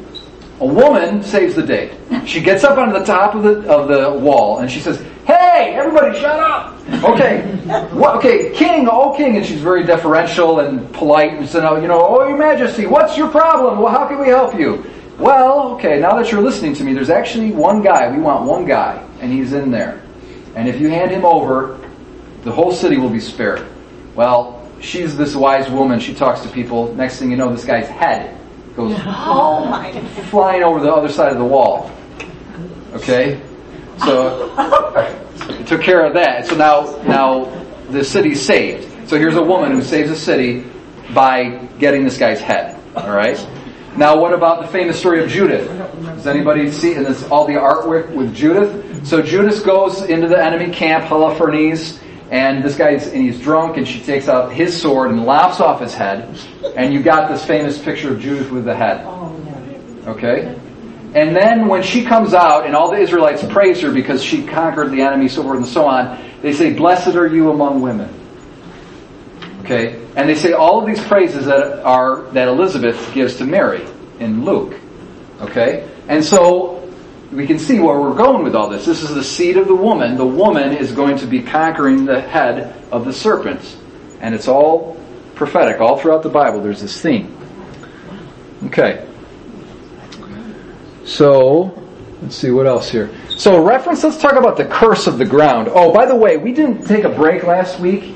[0.61, 1.97] a woman saves the day.
[2.27, 5.75] She gets up on the top of the, of the wall, and she says, Hey,
[5.75, 6.79] everybody shut up!
[7.03, 7.43] Okay,
[7.93, 11.89] what, okay, king, oh king, and she's very deferential and polite and said, oh, you
[11.89, 13.81] know, oh your majesty, what's your problem?
[13.81, 14.85] Well, how can we help you?
[15.19, 18.67] Well, okay, now that you're listening to me, there's actually one guy, we want one
[18.67, 20.03] guy, and he's in there.
[20.55, 21.81] And if you hand him over,
[22.47, 23.67] the whole city will be spared.
[24.15, 27.89] Well, she's this wise woman, she talks to people, next thing you know, this guy's
[27.89, 28.39] head
[28.77, 30.01] goes oh my.
[30.31, 31.91] flying over the other side of the wall.
[32.93, 33.43] Okay?
[33.99, 34.55] So
[35.67, 36.47] took care of that.
[36.47, 39.09] So now now the city's saved.
[39.09, 40.65] So here's a woman who saves a city
[41.13, 42.81] by getting this guy's head.
[42.95, 43.45] All right.
[43.97, 45.67] Now, what about the famous story of Judith?
[46.03, 46.95] Does anybody see?
[46.95, 49.07] And this all the artwork with Judith.
[49.07, 51.99] So Judith goes into the enemy camp, Holofernes,
[52.31, 55.81] and this guy's and he's drunk, and she takes out his sword and lops off
[55.81, 56.39] his head,
[56.77, 59.07] and you got this famous picture of Judith with the head.
[60.07, 60.59] Okay.
[61.15, 64.91] And then when she comes out and all the Israelites praise her because she conquered
[64.91, 68.13] the enemy, so forth and so on, they say, Blessed are you among women.
[69.61, 70.05] Okay?
[70.15, 73.87] And they say all of these praises that are, that Elizabeth gives to Mary
[74.21, 74.79] in Luke.
[75.41, 75.89] Okay?
[76.09, 76.76] And so,
[77.33, 78.87] we can see where we're going with all this.
[78.87, 80.17] This is the seed of the woman.
[80.17, 83.77] The woman is going to be conquering the head of the serpent.
[84.21, 84.97] And it's all
[85.35, 85.81] prophetic.
[85.81, 87.37] All throughout the Bible, there's this theme.
[88.65, 89.07] Okay.
[91.05, 91.83] So,
[92.23, 93.11] let's see what else here.
[93.31, 95.69] So, reference, let's talk about the curse of the ground.
[95.71, 98.15] Oh, by the way, we didn't take a break last week.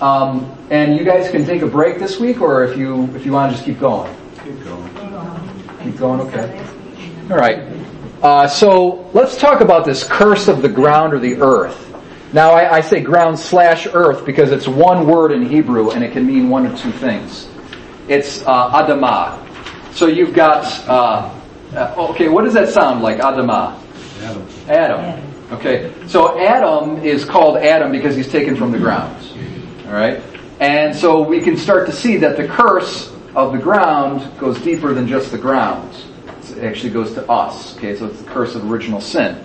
[0.00, 3.32] Um, and you guys can take a break this week, or if you if you
[3.32, 4.14] want to just keep going.
[4.42, 4.90] Keep going.
[5.82, 6.66] Keep going, okay.
[7.30, 7.69] All right.
[8.22, 11.86] Uh, so let's talk about this curse of the ground or the earth.
[12.32, 16.12] Now I, I, say ground slash earth because it's one word in Hebrew and it
[16.12, 17.48] can mean one of two things.
[18.08, 19.94] It's uh, Adamah.
[19.94, 21.34] So you've got uh,
[21.74, 23.78] uh, okay, what does that sound like, Adamah?
[24.20, 24.48] Adam.
[24.68, 25.26] Adam.
[25.52, 29.16] Okay, so Adam is called Adam because he's taken from the ground.
[29.86, 30.22] All right,
[30.60, 34.92] and so we can start to see that the curse of the ground goes deeper
[34.92, 35.96] than just the ground.
[36.60, 37.76] It actually goes to us.
[37.78, 39.42] Okay, so it's the curse of original sin.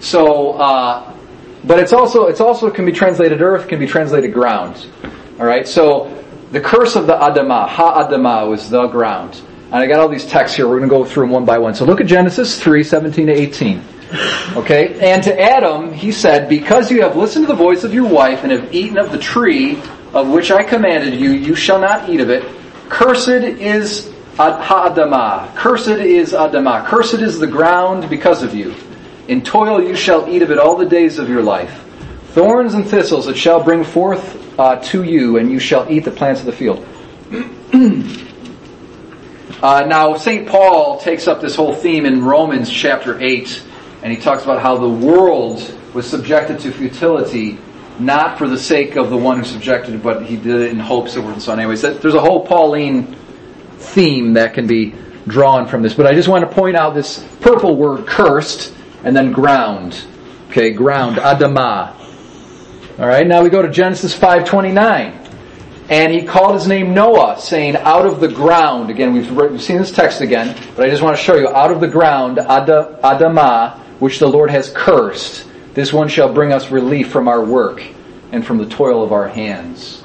[0.00, 1.12] So, uh,
[1.64, 4.86] but it's also it's also can be translated earth, can be translated ground.
[5.40, 9.42] All right, so the curse of the Adama, Ha Adama, was the ground.
[9.66, 10.68] And I got all these texts here.
[10.68, 11.74] We're going to go through them one by one.
[11.74, 13.82] So look at Genesis 3, 17 to 18.
[14.54, 15.00] Okay?
[15.00, 18.44] And to Adam, he said, Because you have listened to the voice of your wife
[18.44, 19.82] and have eaten of the tree
[20.12, 22.44] of which I commanded you, you shall not eat of it.
[22.88, 25.54] Cursed is Adamah.
[25.54, 26.86] Cursed is Adamah.
[26.86, 28.74] Cursed is the ground because of you.
[29.28, 31.82] In toil you shall eat of it all the days of your life.
[32.32, 36.10] Thorns and thistles it shall bring forth uh, to you, and you shall eat the
[36.10, 36.84] plants of the field.
[39.62, 40.48] uh, now, St.
[40.48, 43.62] Paul takes up this whole theme in Romans chapter 8,
[44.02, 47.56] and he talks about how the world was subjected to futility,
[48.00, 50.80] not for the sake of the one who subjected it, but he did it in
[50.80, 51.52] hopes that were the.
[51.52, 53.16] Anyways, there's a whole Pauline
[53.84, 54.94] theme that can be
[55.26, 55.94] drawn from this.
[55.94, 60.04] But I just want to point out this purple word, cursed, and then ground.
[60.50, 62.00] Okay, ground, Adamah.
[62.98, 65.22] All right, now we go to Genesis 5:29.
[65.90, 69.76] And he called his name Noah, saying, out of the ground, again, we've, we've seen
[69.76, 73.78] this text again, but I just want to show you, out of the ground, Adamah,
[73.98, 77.84] which the Lord has cursed, this one shall bring us relief from our work
[78.32, 80.02] and from the toil of our hands.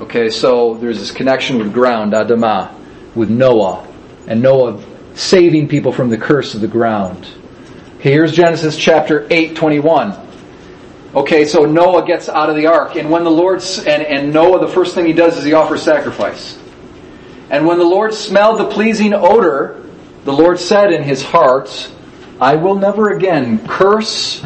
[0.00, 2.81] Okay, so there's this connection with ground, Adamah
[3.14, 3.86] with Noah,
[4.26, 4.82] and Noah
[5.14, 7.26] saving people from the curse of the ground.
[7.96, 10.16] Okay, here's Genesis chapter 8, 21.
[11.14, 14.60] Okay, so Noah gets out of the ark, and when the Lord, and, and Noah,
[14.60, 16.58] the first thing he does is he offers sacrifice.
[17.50, 19.86] And when the Lord smelled the pleasing odor,
[20.24, 21.90] the Lord said in his heart,
[22.40, 24.40] I will never again curse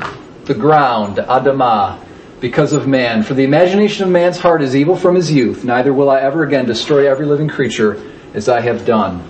[0.45, 2.01] the ground, Adamah,
[2.41, 3.23] because of man.
[3.23, 6.43] For the imagination of man's heart is evil from his youth, neither will I ever
[6.43, 8.03] again destroy every living creature
[8.37, 9.25] as I have done.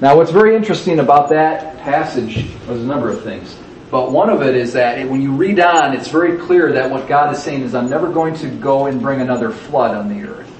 [0.00, 3.56] Now, what's very interesting about that passage was a number of things.
[3.90, 7.06] But one of it is that when you read on, it's very clear that what
[7.06, 10.26] God is saying is, I'm never going to go and bring another flood on the
[10.26, 10.50] earth.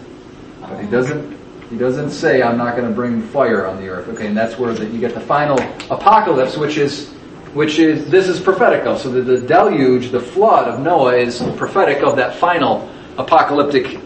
[0.61, 1.41] But He doesn't.
[1.71, 4.07] He doesn't say, I'm not going to bring fire on the earth.
[4.09, 5.59] Okay, and that's where the, you get the final
[5.91, 7.09] apocalypse, which is,
[7.55, 8.99] which is, this is prophetical.
[8.99, 13.99] So the, the deluge, the flood of Noah is prophetic of that final apocalyptic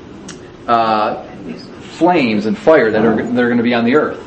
[0.69, 1.27] uh,
[1.97, 4.22] flames and fire that are, that are going to be on the earth.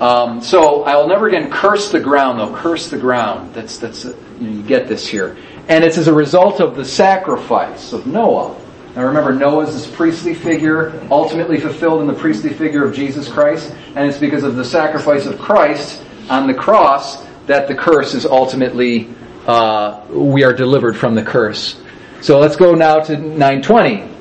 [0.00, 2.54] Um, so I will never again curse the ground, though.
[2.54, 3.54] Curse the ground.
[3.54, 5.38] That's that's you, know, you get this here,
[5.68, 8.60] and it's as a result of the sacrifice of Noah.
[8.94, 13.28] Now remember, Noah is this priestly figure, ultimately fulfilled in the priestly figure of Jesus
[13.28, 18.14] Christ, and it's because of the sacrifice of Christ on the cross that the curse
[18.14, 19.08] is ultimately
[19.46, 21.80] uh, we are delivered from the curse.
[22.20, 24.15] So let's go now to 920.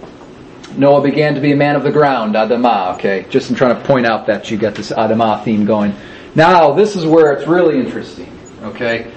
[0.77, 3.25] Noah began to be a man of the ground, Adamah, okay?
[3.29, 5.95] Just I'm trying to point out that you get this Adamah theme going.
[6.35, 9.11] Now, this is where it's really interesting, okay?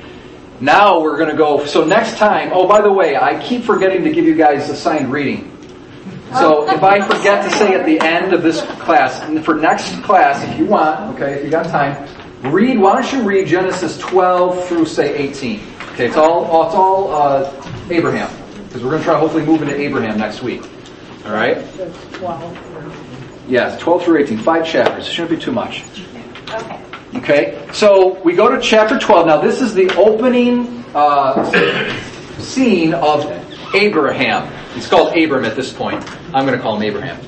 [0.60, 4.04] Now we're going to go, so next time, oh, by the way, I keep forgetting
[4.04, 5.54] to give you guys assigned reading.
[6.34, 10.44] So if I forget to say at the end of this class, for next class,
[10.44, 12.06] if you want, okay, if you got time,
[12.52, 15.60] read, why don't you read Genesis 12 through, say, 18.
[15.92, 18.30] Okay, it's all, it's all uh, Abraham.
[18.66, 20.62] Because we're going to try hopefully move into Abraham next week.
[21.28, 21.58] All right?
[23.46, 24.38] Yes, 12 through 18.
[24.38, 25.06] Five chapters.
[25.06, 25.84] It shouldn't be too much.
[26.48, 26.80] Okay.
[27.14, 29.26] Okay, so we go to chapter 12.
[29.26, 31.50] Now, this is the opening uh,
[32.38, 33.24] scene of
[33.74, 34.52] Abraham.
[34.76, 36.02] It's called Abram at this point.
[36.34, 37.18] I'm going to call him Abraham.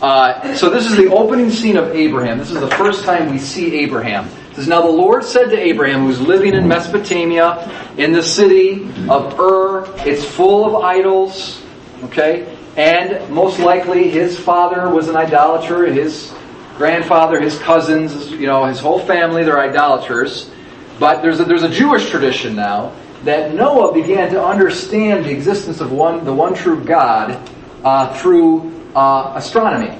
[0.00, 2.38] Uh, so this is the opening scene of Abraham.
[2.38, 4.26] This is the first time we see Abraham.
[4.50, 8.84] It says, Now the Lord said to Abraham, who's living in Mesopotamia, in the city
[9.08, 11.62] of Ur, it's full of idols,
[12.04, 12.55] okay?
[12.76, 16.34] And most likely his father was an idolater, his
[16.76, 20.50] grandfather, his cousins, you know, his whole family, they're idolaters.
[20.98, 25.80] But there's a, there's a Jewish tradition now that Noah began to understand the existence
[25.80, 27.50] of one, the one true God
[27.82, 29.98] uh, through uh, astronomy,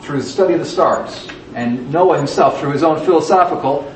[0.00, 1.26] through the study of the stars.
[1.54, 3.90] And Noah himself, through his own philosophical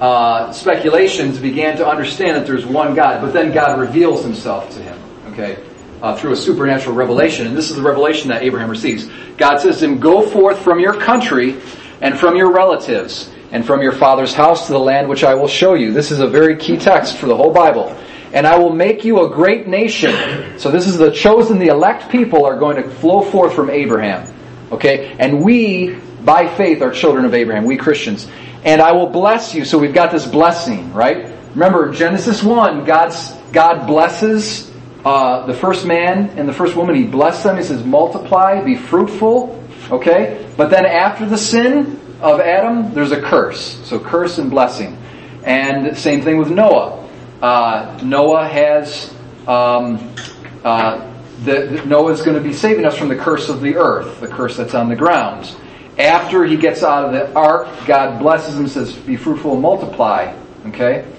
[0.00, 3.20] uh, speculations, began to understand that there's one God.
[3.20, 4.98] But then God reveals himself to him.
[5.32, 5.58] Okay?
[6.02, 7.46] Uh, through a supernatural revelation.
[7.46, 9.08] And this is the revelation that Abraham receives.
[9.36, 11.60] God says to him, Go forth from your country
[12.00, 15.48] and from your relatives and from your father's house to the land which I will
[15.48, 15.92] show you.
[15.92, 17.96] This is a very key text for the whole Bible.
[18.32, 20.58] And I will make you a great nation.
[20.58, 24.32] So this is the chosen, the elect people are going to flow forth from Abraham.
[24.70, 25.16] Okay?
[25.18, 28.28] And we, by faith, are children of Abraham, we Christians.
[28.62, 29.64] And I will bless you.
[29.64, 31.34] So we've got this blessing, right?
[31.54, 34.69] Remember, Genesis 1, God's, God blesses
[35.04, 37.56] uh, the first man and the first woman, he blessed them.
[37.56, 39.62] He says, multiply, be fruitful.
[39.90, 40.46] Okay?
[40.56, 43.80] But then after the sin of Adam, there's a curse.
[43.86, 44.98] So curse and blessing.
[45.42, 47.08] And same thing with Noah.
[47.40, 49.14] Uh, Noah has,
[49.46, 50.14] um,
[50.62, 51.10] uh,
[51.44, 54.28] the, the, Noah's going to be saving us from the curse of the earth, the
[54.28, 55.50] curse that's on the ground.
[55.98, 59.62] After he gets out of the ark, God blesses him, and says, be fruitful and
[59.62, 60.36] multiply.
[60.66, 61.10] Okay?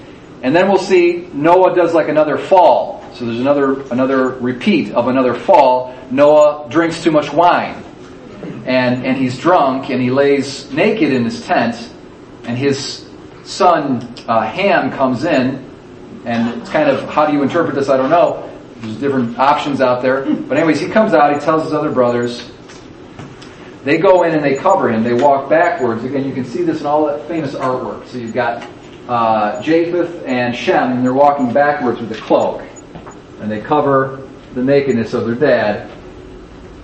[0.44, 3.01] And then we'll see Noah does like another fall.
[3.22, 5.96] So there's another, another repeat of another fall.
[6.10, 7.76] Noah drinks too much wine.
[8.66, 11.94] And, and he's drunk and he lays naked in his tent
[12.46, 13.08] and his
[13.44, 15.64] son, uh, Ham comes in
[16.26, 17.90] and it's kind of, how do you interpret this?
[17.90, 18.50] I don't know.
[18.78, 20.26] There's different options out there.
[20.26, 22.50] But anyways, he comes out, he tells his other brothers,
[23.84, 25.04] they go in and they cover him.
[25.04, 26.04] They walk backwards.
[26.04, 28.08] Again, you can see this in all that famous artwork.
[28.08, 28.68] So you've got
[29.08, 32.64] uh, Japheth and Shem, and they're walking backwards with a cloak.
[33.42, 35.92] And they cover the nakedness of their dad.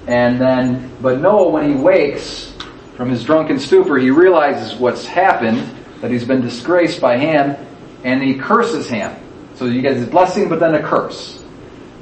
[0.07, 2.53] And then, but Noah, when he wakes
[2.95, 5.69] from his drunken stupor, he realizes what's happened,
[6.01, 7.55] that he's been disgraced by Ham,
[8.03, 9.15] and he curses Ham.
[9.55, 11.43] So you get his blessing, but then a curse.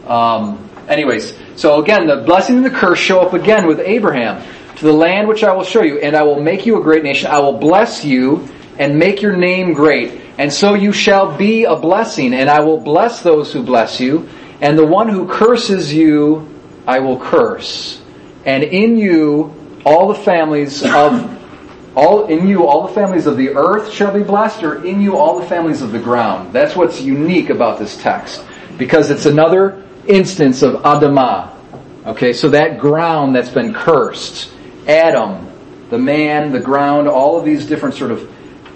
[0.08, 4.46] Um, anyways, so again, the blessing and the curse show up again with Abraham.
[4.78, 7.04] To the land which I will show you, and I will make you a great
[7.04, 7.32] nation.
[7.32, 10.22] I will bless you and make your name great.
[10.38, 14.28] And so you shall be a blessing, and I will bless those who bless you,
[14.62, 16.48] and the one who curses you,
[16.88, 18.02] I will curse.
[18.46, 21.32] And in you, all the families of
[21.96, 25.16] all in you all the families of the earth shall be blessed or in you
[25.16, 26.52] all the families of the ground.
[26.52, 28.46] That's what's unique about this text.
[28.78, 31.52] Because it's another instance of adamah
[32.06, 34.52] okay so that ground that's been cursed
[34.88, 35.52] adam
[35.90, 38.20] the man the ground all of these different sort of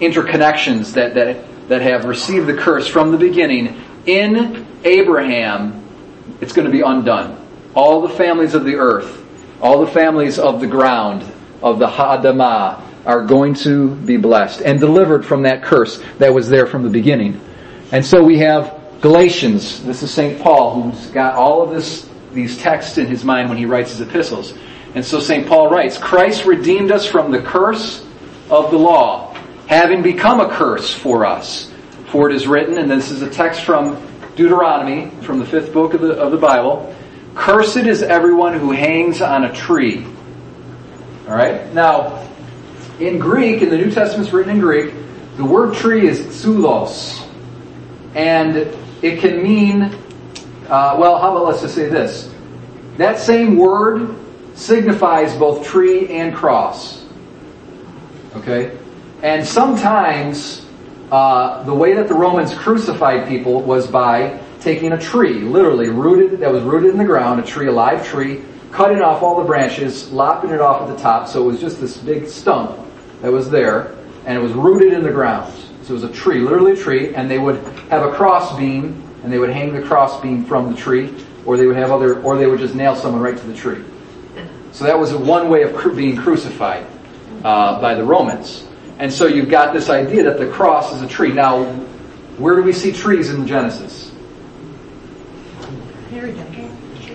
[0.00, 5.84] interconnections that that that have received the curse from the beginning in abraham
[6.40, 7.36] it's going to be undone
[7.74, 9.24] all the families of the earth
[9.60, 11.22] all the families of the ground
[11.62, 16.48] of the hadamah are going to be blessed and delivered from that curse that was
[16.48, 17.40] there from the beginning.
[17.92, 19.82] And so we have Galatians.
[19.84, 20.40] This is St.
[20.40, 24.00] Paul who's got all of this, these texts in his mind when he writes his
[24.00, 24.54] epistles.
[24.94, 25.46] And so St.
[25.46, 28.04] Paul writes, Christ redeemed us from the curse
[28.50, 29.34] of the law,
[29.66, 31.72] having become a curse for us.
[32.08, 33.94] For it is written, and this is a text from
[34.36, 36.94] Deuteronomy, from the fifth book of the, of the Bible,
[37.34, 40.06] Cursed is everyone who hangs on a tree.
[41.26, 41.72] Alright?
[41.72, 42.28] Now,
[42.98, 44.94] in Greek, in the New Testament it's written in Greek,
[45.36, 47.26] the word tree is xulos.
[48.14, 48.56] And
[49.02, 49.82] it can mean,
[50.68, 52.32] uh, well, how about let's just say this.
[52.96, 54.16] That same word
[54.54, 57.06] signifies both tree and cross.
[58.36, 58.76] Okay?
[59.22, 60.66] And sometimes
[61.10, 66.40] uh, the way that the Romans crucified people was by taking a tree, literally rooted,
[66.40, 69.44] that was rooted in the ground, a tree, a live tree, cutting off all the
[69.44, 72.78] branches, lopping it off at the top, so it was just this big stump
[73.22, 73.96] that was there,
[74.26, 75.52] and it was rooted in the ground.
[75.82, 77.56] So it was a tree, literally a tree, and they would
[77.90, 81.12] have a cross beam, and they would hang the cross beam from the tree,
[81.44, 83.82] or they would have other, or they would just nail someone right to the tree.
[84.72, 86.86] So that was one way of being crucified
[87.42, 88.66] uh, by the Romans.
[89.00, 91.32] And so you've got this idea that the cross is a tree.
[91.32, 91.64] Now,
[92.36, 94.12] where do we see trees in Genesis?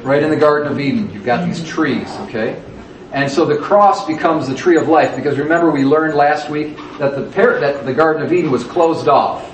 [0.01, 1.13] Right in the Garden of Eden.
[1.13, 2.59] You've got these trees, okay?
[3.11, 6.75] And so the cross becomes the tree of life because remember we learned last week
[6.97, 9.53] that the par- that the Garden of Eden was closed off.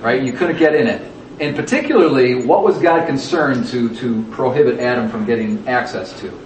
[0.00, 0.24] Right?
[0.24, 1.08] You couldn't get in it.
[1.38, 6.36] And particularly, what was God concerned to, to prohibit Adam from getting access to?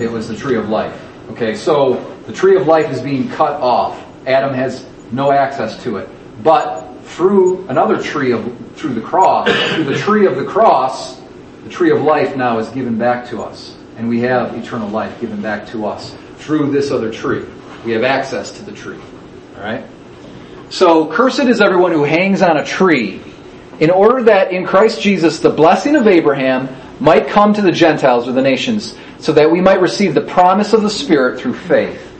[0.00, 0.98] It was the tree of life.
[1.30, 4.02] Okay, so the tree of life is being cut off.
[4.26, 6.08] Adam has no access to it.
[6.42, 8.44] But through another tree of
[8.76, 11.20] through the cross, through the tree of the cross,
[11.64, 15.20] the tree of life now is given back to us and we have eternal life
[15.20, 17.44] given back to us through this other tree.
[17.84, 18.98] We have access to the tree.
[19.56, 19.84] Alright?
[20.70, 23.20] So, cursed is everyone who hangs on a tree,
[23.78, 26.68] in order that in Christ Jesus the blessing of Abraham
[27.00, 30.72] might come to the Gentiles or the nations, so that we might receive the promise
[30.72, 32.13] of the Spirit through faith.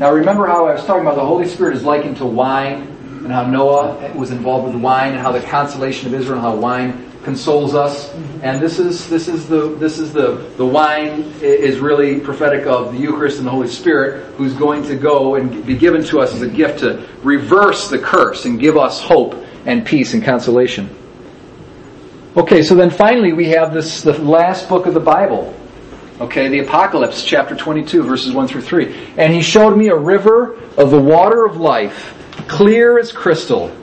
[0.00, 2.84] Now remember how I was talking about the Holy Spirit is likened to wine,
[3.22, 6.56] and how Noah was involved with wine, and how the consolation of Israel, and how
[6.56, 8.10] wine consoles us.
[8.42, 12.94] And this is this is the this is the the wine is really prophetic of
[12.94, 16.32] the Eucharist and the Holy Spirit, who's going to go and be given to us
[16.32, 19.34] as a gift to reverse the curse and give us hope
[19.66, 20.88] and peace and consolation.
[22.38, 25.54] Okay, so then finally we have this the last book of the Bible.
[26.20, 29.14] Okay, the Apocalypse, chapter 22, verses 1 through 3.
[29.16, 32.14] And he showed me a river of the water of life,
[32.46, 33.74] clear as crystal,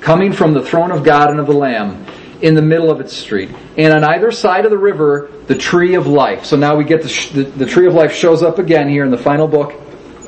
[0.00, 2.06] coming from the throne of God and of the Lamb
[2.42, 3.50] in the middle of its street.
[3.76, 6.44] And on either side of the river, the tree of life.
[6.44, 9.10] So now we get the, the, the, tree of life shows up again here in
[9.10, 9.72] the final book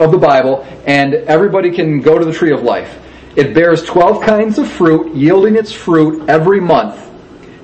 [0.00, 2.98] of the Bible, and everybody can go to the tree of life.
[3.36, 7.08] It bears 12 kinds of fruit, yielding its fruit every month.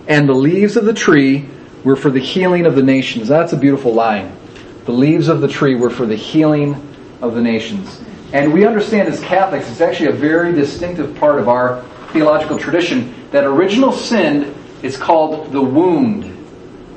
[0.07, 1.49] And the leaves of the tree
[1.85, 3.29] were for the healing of the nations.
[3.29, 4.37] That's a beautiful line.
[4.85, 6.75] The leaves of the tree were for the healing
[7.21, 8.01] of the nations.
[8.33, 13.15] And we understand as Catholics, it's actually a very distinctive part of our theological tradition
[13.31, 16.25] that original sin is called the wound,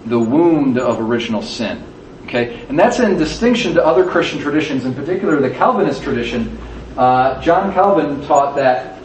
[0.05, 1.83] the wound of original sin.
[2.23, 6.57] Okay, and that's in distinction to other Christian traditions, in particular the Calvinist tradition.
[6.97, 8.99] Uh, John Calvin taught that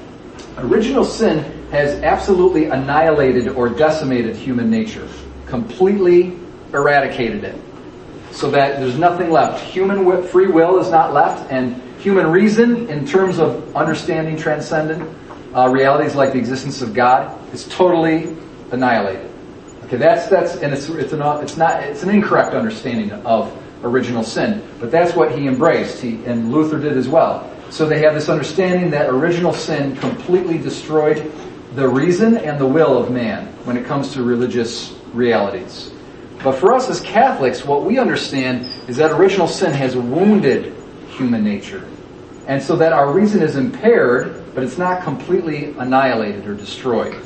[0.58, 1.38] original sin
[1.70, 5.08] has absolutely annihilated or decimated human nature,
[5.46, 6.36] completely
[6.72, 7.60] eradicated it,
[8.32, 9.64] so that there's nothing left.
[9.64, 15.16] Human free will is not left, and human reason, in terms of understanding transcendent
[15.54, 18.36] uh, realities like the existence of God, is totally
[18.70, 19.30] annihilated.
[19.84, 24.24] Okay, that's that's and it's it's an it's not it's an incorrect understanding of original
[24.24, 26.02] sin, but that's what he embraced.
[26.02, 27.52] He and Luther did as well.
[27.70, 31.32] So they have this understanding that original sin completely destroyed
[31.74, 35.90] the reason and the will of man when it comes to religious realities.
[36.42, 40.74] But for us as Catholics, what we understand is that original sin has wounded
[41.08, 41.88] human nature.
[42.46, 47.16] And so that our reason is impaired, but it's not completely annihilated or destroyed.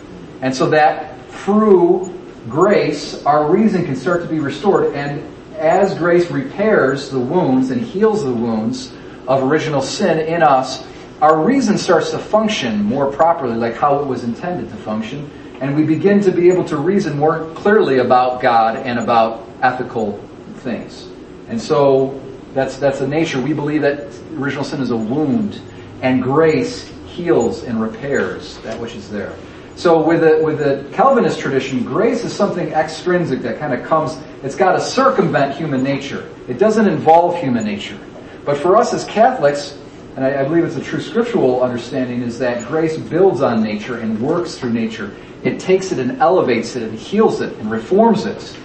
[0.40, 2.14] And so that through
[2.48, 4.94] grace, our reason can start to be restored.
[4.94, 5.22] And
[5.56, 8.92] as grace repairs the wounds and heals the wounds
[9.28, 10.84] of original sin in us,
[11.20, 15.30] our reason starts to function more properly, like how it was intended to function.
[15.60, 20.18] And we begin to be able to reason more clearly about God and about ethical
[20.56, 21.06] things.
[21.48, 22.20] And so
[22.54, 23.40] that's, that's the nature.
[23.40, 25.60] We believe that original sin is a wound,
[26.02, 29.36] and grace heals and repairs that which is there.
[29.76, 34.18] So with the, with the Calvinist tradition, grace is something extrinsic that kind of comes,
[34.42, 36.28] it's got to circumvent human nature.
[36.48, 37.98] It doesn't involve human nature.
[38.44, 39.78] But for us as Catholics,
[40.16, 43.98] and I, I believe it's a true scriptural understanding, is that grace builds on nature
[43.98, 45.14] and works through nature.
[45.42, 48.56] It takes it and elevates it and heals it and reforms it.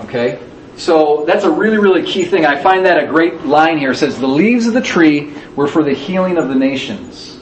[0.00, 0.42] Okay?
[0.76, 2.46] So that's a really, really key thing.
[2.46, 3.90] I find that a great line here.
[3.90, 7.38] It says, the leaves of the tree were for the healing of the nations.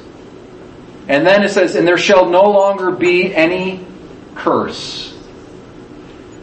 [1.06, 3.86] And then it says, and there shall no longer be any
[4.34, 5.16] curse.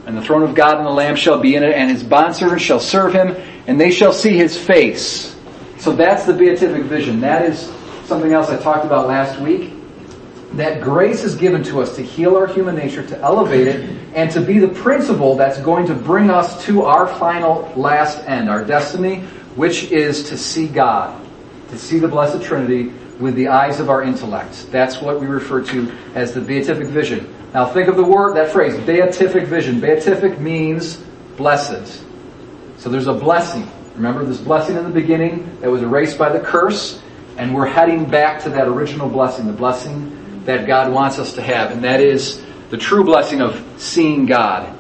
[0.06, 2.60] And the throne of God and the Lamb shall be in it, and his bondservants
[2.60, 3.36] shall serve him,
[3.68, 5.36] and they shall see his face.
[5.80, 7.20] So that's the beatific vision.
[7.20, 7.72] That is
[8.06, 9.74] something else I talked about last week.
[10.56, 14.32] That grace is given to us to heal our human nature, to elevate it, and
[14.32, 18.64] to be the principle that's going to bring us to our final last end, our
[18.64, 19.22] destiny,
[19.56, 21.22] which is to see God,
[21.70, 24.68] to see the Blessed Trinity, with the eyes of our intellect.
[24.72, 27.34] That's what we refer to as the beatific vision.
[27.54, 29.80] Now think of the word, that phrase, beatific vision.
[29.80, 30.98] Beatific means
[31.38, 32.04] blessed.
[32.78, 33.70] So there's a blessing.
[33.96, 37.02] Remember this blessing in the beginning that was erased by the curse,
[37.38, 41.42] and we're heading back to that original blessing, the blessing that God wants us to
[41.42, 44.76] have, and that is the true blessing of seeing God.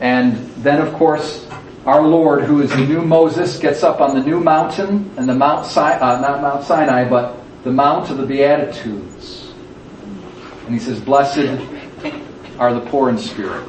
[0.00, 1.46] And then of course,
[1.84, 5.34] our Lord, who is the new Moses, gets up on the new mountain, and the
[5.34, 9.52] Mount Sinai, uh, not Mount Sinai, but the Mount of the Beatitudes.
[10.64, 11.60] And he says, Blessed
[12.58, 13.66] are the poor in spirit,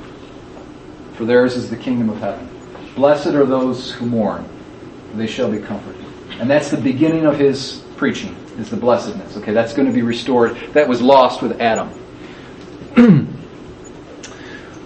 [1.13, 2.47] for theirs is the kingdom of heaven.
[2.95, 4.47] Blessed are those who mourn,
[5.09, 6.05] for they shall be comforted.
[6.39, 9.37] And that's the beginning of his preaching, is the blessedness.
[9.37, 10.55] Okay, that's going to be restored.
[10.73, 11.91] That was lost with Adam.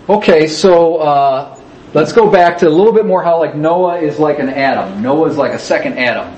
[0.10, 1.60] okay, so uh,
[1.94, 5.02] let's go back to a little bit more how like Noah is like an Adam.
[5.02, 6.34] Noah is like a second Adam.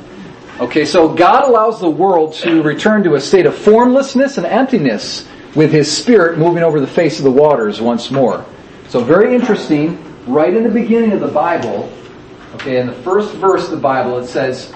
[0.59, 5.27] Okay, so God allows the world to return to a state of formlessness and emptiness
[5.55, 8.45] with His Spirit moving over the face of the waters once more.
[8.89, 11.91] So very interesting, right in the beginning of the Bible,
[12.55, 14.73] okay, in the first verse of the Bible it says,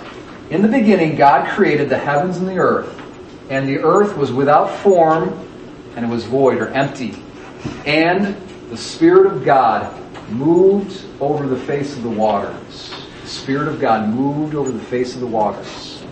[0.49, 3.01] In the beginning God created the heavens and the earth,
[3.49, 5.39] and the earth was without form,
[5.95, 7.15] and it was void or empty.
[7.85, 8.35] And
[8.69, 12.93] the Spirit of God moved over the face of the waters.
[13.21, 16.03] The Spirit of God moved over the face of the waters.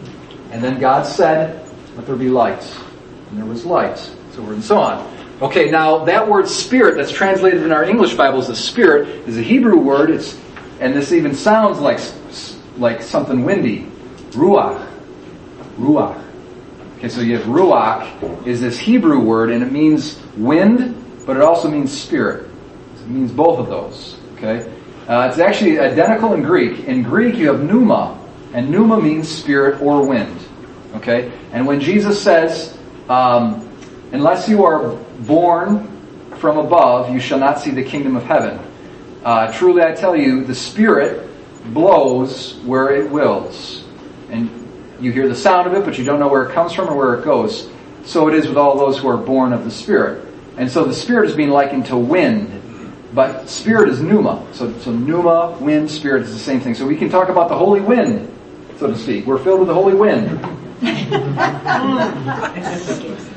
[0.51, 2.63] And then God said, let there be light.
[3.29, 3.97] And there was light.
[3.97, 5.17] So forth and so on.
[5.41, 9.41] Okay, now that word spirit that's translated in our English Bibles as spirit is a
[9.41, 10.11] Hebrew word.
[10.11, 10.37] It's,
[10.79, 11.99] and this even sounds like,
[12.77, 13.90] like something windy.
[14.31, 14.87] Ruach.
[15.77, 16.23] Ruach.
[16.97, 21.41] Okay, so you have ruach is this Hebrew word and it means wind, but it
[21.41, 22.47] also means spirit.
[22.95, 24.17] It means both of those.
[24.35, 24.71] Okay?
[25.07, 26.85] Uh, it's actually identical in Greek.
[26.85, 28.19] In Greek, you have pneuma,
[28.53, 30.37] and pneuma means spirit or wind.
[30.95, 31.31] Okay?
[31.51, 32.77] And when Jesus says,
[33.09, 33.67] um,
[34.11, 35.87] unless you are born
[36.37, 38.59] from above, you shall not see the kingdom of heaven.
[39.23, 41.29] Uh, truly I tell you, the Spirit
[41.73, 43.80] blows where it wills.
[44.31, 44.49] And
[44.99, 46.95] you hear the sound of it, but you don't know where it comes from or
[46.95, 47.69] where it goes.
[48.05, 50.27] So it is with all those who are born of the Spirit.
[50.57, 52.61] And so the Spirit is being likened to wind
[53.13, 54.45] but spirit is pneuma.
[54.53, 56.75] So, so pneuma, wind, spirit is the same thing.
[56.75, 58.31] So we can talk about the holy wind.
[58.79, 59.25] so to speak.
[59.25, 60.39] We're filled with the holy wind.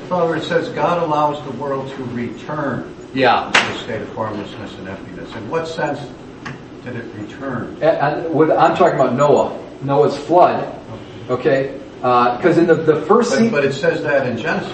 [0.07, 3.51] Father, it says God allows the world to return Yeah.
[3.53, 5.35] to the state of formlessness and emptiness.
[5.35, 5.99] In what sense
[6.85, 7.75] did it return?
[7.81, 10.73] And- and I'm talking about Noah, Noah's flood.
[11.29, 14.71] Okay, uh, because in the the first But, scene, but it says that in Genesis.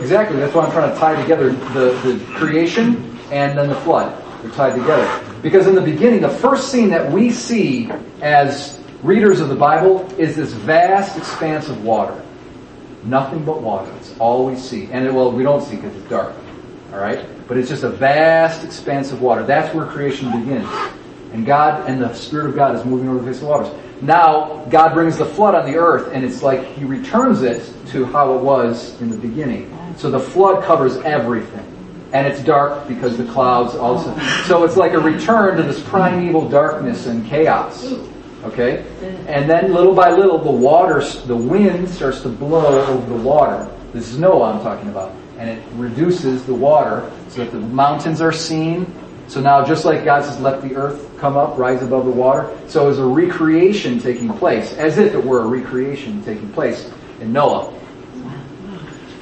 [0.00, 4.20] exactly that's why I'm trying to tie together the the creation and then the flood.
[4.42, 7.90] They're tied together because in the beginning, the first scene that we see
[8.22, 12.22] as readers of the Bible is this vast expanse of water.
[13.04, 13.92] Nothing but water.
[13.98, 14.88] It's all we see.
[14.90, 16.34] And it, well, we don't see because it's dark.
[16.92, 17.26] All right?
[17.46, 19.44] But it's just a vast expanse of water.
[19.44, 20.68] That's where creation begins.
[21.34, 23.68] And God and the Spirit of God is moving over the face of the waters.
[24.02, 28.04] Now, God brings the flood on the earth and it's like He returns it to
[28.04, 29.70] how it was in the beginning.
[29.96, 31.70] So the flood covers everything.
[32.12, 34.16] And it's dark because the clouds also.
[34.44, 37.92] So it's like a return to this primeval darkness and chaos.
[38.44, 38.84] Okay?
[39.26, 43.68] And then little by little, the water, the wind starts to blow over the water.
[43.92, 45.12] This is Noah I'm talking about.
[45.38, 48.86] And it reduces the water so that the mountains are seen.
[49.28, 52.56] So now just like God says, let the earth come up, rise above the water.
[52.68, 57.32] So is a recreation taking place, as if it were a recreation taking place in
[57.32, 57.72] Noah.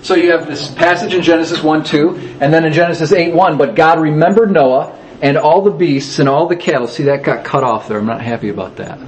[0.03, 3.57] So you have this passage in Genesis 1, 2, and then in Genesis 8, 1,
[3.57, 6.89] but God remembered Noah and all the beasts and all the cattle.
[6.89, 7.99] See, that got cut off there.
[7.99, 8.99] I'm not happy about that.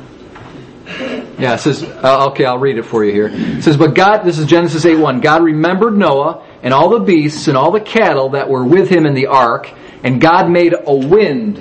[1.39, 3.30] Yeah, it says, uh, okay, I'll read it for you here.
[3.32, 7.01] It says, but God, this is Genesis 8, 1, God remembered Noah and all the
[7.01, 9.72] beasts and all the cattle that were with him in the ark,
[10.05, 11.57] and God made a wind,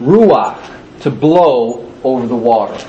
[0.00, 2.82] ruach, to blow over the water.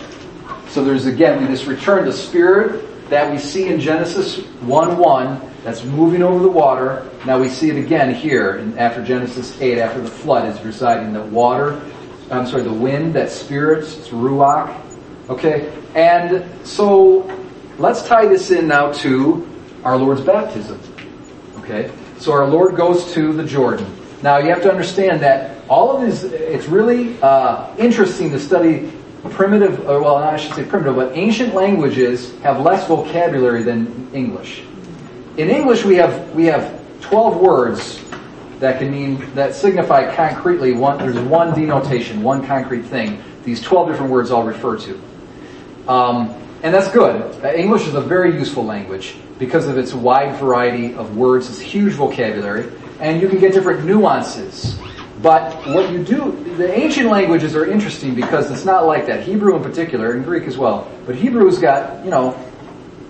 [0.69, 5.83] So there's again this return to spirit that we see in Genesis 1 1 that's
[5.83, 7.09] moving over the water.
[7.25, 11.11] Now we see it again here in, after Genesis 8, after the flood is residing.
[11.11, 11.81] The water,
[12.31, 14.73] I'm sorry, the wind, that spirits, it's ruach.
[15.31, 15.71] Okay?
[15.95, 17.27] And so
[17.77, 19.47] let's tie this in now to
[19.83, 20.79] our Lord's baptism.
[21.59, 21.91] Okay?
[22.19, 23.87] So our Lord goes to the Jordan.
[24.21, 28.91] Now you have to understand that all of this, it's really uh, interesting to study
[29.31, 34.63] primitive, or well, I should say primitive, but ancient languages have less vocabulary than English.
[35.37, 38.03] In English, we have we have twelve words
[38.59, 40.97] that can mean that signify concretely one.
[40.97, 43.23] There's one denotation, one concrete thing.
[43.43, 45.01] These twelve different words all refer to,
[45.87, 47.43] um, and that's good.
[47.43, 51.59] Uh, English is a very useful language because of its wide variety of words, its
[51.59, 54.79] huge vocabulary, and you can get different nuances.
[55.21, 59.23] But what you do, the ancient languages are interesting because it's not like that.
[59.23, 60.91] Hebrew in particular, and Greek as well.
[61.05, 62.31] But Hebrew's got, you know,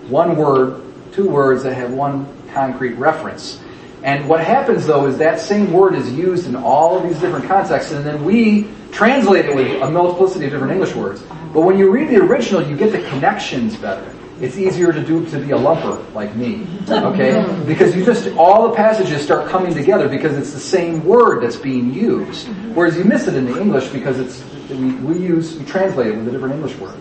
[0.08, 3.61] one word, two words that have one concrete reference.
[4.02, 7.46] And what happens though is that same word is used in all of these different
[7.46, 11.22] contexts and then we translate it with a multiplicity of different English words.
[11.52, 14.14] But when you read the original, you get the connections better.
[14.40, 17.44] It's easier to do to be a lumper like me, okay?
[17.66, 21.56] Because you just all the passages start coming together because it's the same word that's
[21.56, 22.48] being used.
[22.74, 26.16] Whereas you miss it in the English because it's we, we use we translate it
[26.16, 26.96] with a different English word.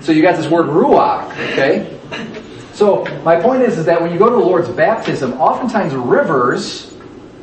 [0.00, 2.00] So you got this word ruach, okay?
[2.72, 6.94] So my point is, is that when you go to the Lord's baptism, oftentimes rivers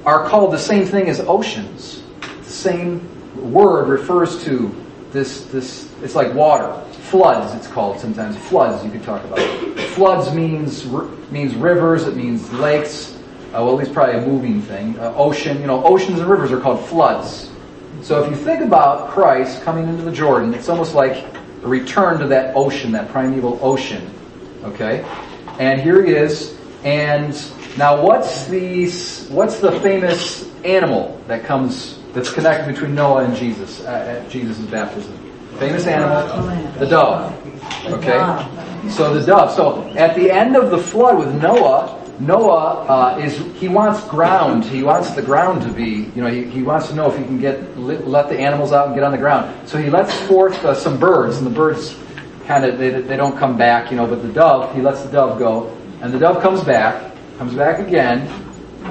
[0.05, 2.01] are called the same thing as oceans.
[2.21, 4.75] The same word refers to
[5.11, 6.73] this, this, it's like water.
[7.09, 8.37] Floods, it's called sometimes.
[8.37, 9.39] Floods, you could talk about.
[9.89, 10.85] Floods means,
[11.31, 13.15] means rivers, it means lakes.
[13.49, 14.97] Uh, well, at least probably a moving thing.
[14.99, 17.51] Uh, ocean, you know, oceans and rivers are called floods.
[18.01, 21.25] So if you think about Christ coming into the Jordan, it's almost like
[21.63, 24.07] a return to that ocean, that primeval ocean.
[24.63, 25.03] Okay?
[25.59, 26.57] And here he is.
[26.83, 27.33] And
[27.77, 28.89] now what's the,
[29.29, 34.59] what's the famous animal that comes, that's connected between Noah and Jesus uh, at Jesus'
[34.65, 35.15] baptism?
[35.57, 36.43] Famous animal?
[36.79, 37.33] The dove.
[37.85, 38.89] Okay?
[38.89, 39.51] So the dove.
[39.51, 44.65] So at the end of the flood with Noah, Noah uh, is he wants ground.
[44.65, 46.11] He wants the ground to be.
[46.15, 48.87] You know, he, he wants to know if he can get let the animals out
[48.87, 49.67] and get on the ground.
[49.67, 51.97] So he lets forth uh, some birds, and the birds
[52.49, 53.91] kind of they, they don't come back.
[53.91, 55.69] You know, but the dove he lets the dove go,
[56.01, 58.27] and the dove comes back, comes back again,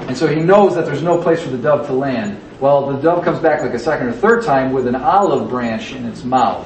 [0.07, 2.41] and so he knows that there's no place for the dove to land.
[2.59, 5.93] Well, the dove comes back like a second or third time with an olive branch
[5.93, 6.65] in its mouth.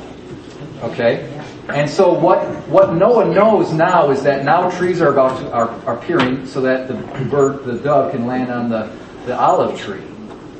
[0.84, 1.30] Okay?
[1.70, 5.70] And so what, what Noah knows now is that now trees are about to, are,
[5.86, 8.92] are appearing so that the bird, the dove can land on the,
[9.26, 10.04] the olive tree.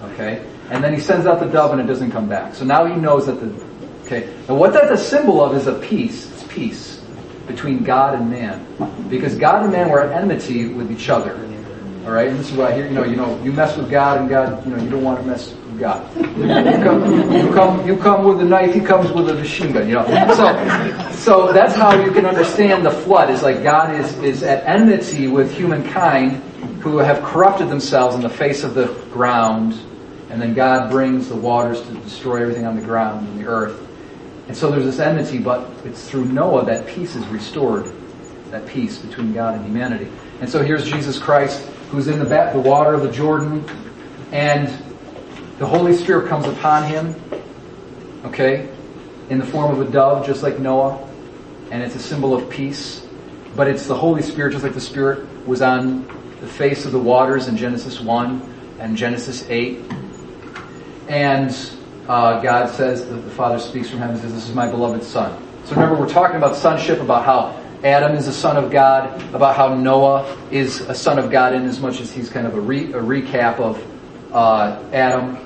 [0.02, 0.46] Okay?
[0.70, 2.56] And then he sends out the dove and it doesn't come back.
[2.56, 3.48] So now he knows that the,
[4.06, 4.34] okay.
[4.48, 6.32] And what that's a symbol of is a peace.
[6.32, 7.02] It's peace
[7.48, 8.66] between God and man.
[9.10, 11.38] Because God and man were at enmity with each other.
[12.06, 12.28] Alright?
[12.28, 14.66] And this is I hear, you know, you know, you mess with God and God,
[14.66, 16.16] you know, you don't want to mess with God.
[16.18, 16.24] You
[16.84, 19.96] come, you come, you come with a knife, he comes with a machine gun, you
[19.96, 20.06] know.
[20.36, 24.66] So, so that's how you can understand the flood, is like God is, is at
[24.66, 26.44] enmity with humankind
[26.82, 29.74] who have corrupted themselves in the face of the ground,
[30.30, 33.80] and then God brings the waters to destroy everything on the ground and the earth.
[34.48, 37.92] And so there's this enmity, but it's through Noah that peace is restored,
[38.52, 40.12] that peace between God and humanity.
[40.42, 43.64] And so here's Jesus Christ, who's in the, the water of the Jordan,
[44.32, 44.68] and
[45.60, 47.16] the Holy Spirit comes upon him,
[48.26, 48.70] okay,
[49.30, 51.08] in the form of a dove, just like Noah,
[51.72, 53.06] and it's a symbol of peace.
[53.56, 56.08] But it's the Holy Spirit, just like the Spirit was on
[56.42, 59.80] the face of the waters in Genesis 1 and Genesis 8.
[61.08, 61.52] And
[62.08, 65.04] uh, God says, that the Father speaks from heaven and says, This is my beloved
[65.04, 65.42] Son.
[65.66, 69.56] So remember, we're talking about sonship, about how Adam is a son of God, about
[69.56, 72.62] how Noah is a son of God in as much as he's kind of a,
[72.62, 73.82] re, a recap of
[74.34, 75.38] uh, Adam.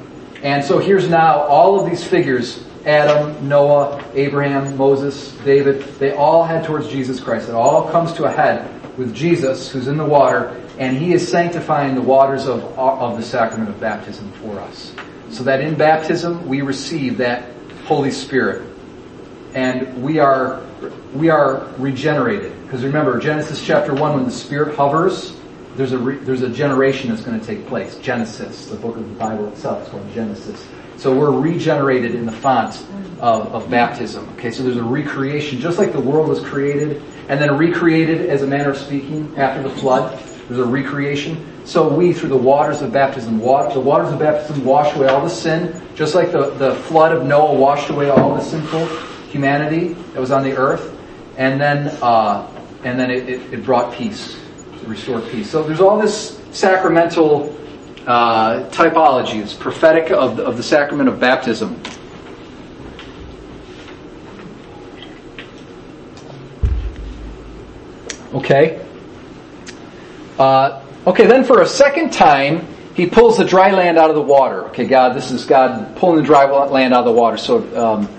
[0.43, 6.43] And so here's now all of these figures Adam, Noah, Abraham, Moses, David, they all
[6.43, 7.49] head towards Jesus Christ.
[7.49, 11.27] It all comes to a head with Jesus, who's in the water, and he is
[11.27, 14.93] sanctifying the waters of, of the sacrament of baptism for us.
[15.29, 17.51] So that in baptism we receive that
[17.85, 18.67] Holy Spirit.
[19.53, 20.61] And we are,
[21.13, 22.61] we are regenerated.
[22.63, 25.35] Because remember, Genesis chapter 1, when the Spirit hovers,
[25.75, 27.97] there's a, re, there's a generation that's going to take place.
[27.97, 30.65] Genesis, the book of the Bible itself is called Genesis.
[30.97, 32.83] So we're regenerated in the font
[33.19, 34.27] of, of baptism.
[34.33, 38.41] Okay, so there's a recreation, just like the world was created and then recreated as
[38.41, 40.19] a manner of speaking after the flood.
[40.47, 41.45] There's a recreation.
[41.65, 45.29] So we, through the waters of baptism, the waters of baptism wash away all the
[45.29, 48.85] sin, just like the, the flood of Noah washed away all the sinful
[49.27, 50.97] humanity that was on the earth,
[51.35, 52.49] and then uh,
[52.85, 54.39] and then it, it, it, brought peace,
[54.73, 55.49] it restored peace.
[55.49, 57.53] So there's all this sacramental
[58.05, 59.41] uh, typology.
[59.41, 61.81] It's prophetic of of the sacrament of baptism.
[68.33, 68.86] Okay.
[70.37, 74.21] Uh, okay, then for a second time, he pulls the dry land out of the
[74.21, 74.65] water.
[74.67, 77.37] Okay, God, this is God pulling the dry land out of the water.
[77.37, 78.09] So, um,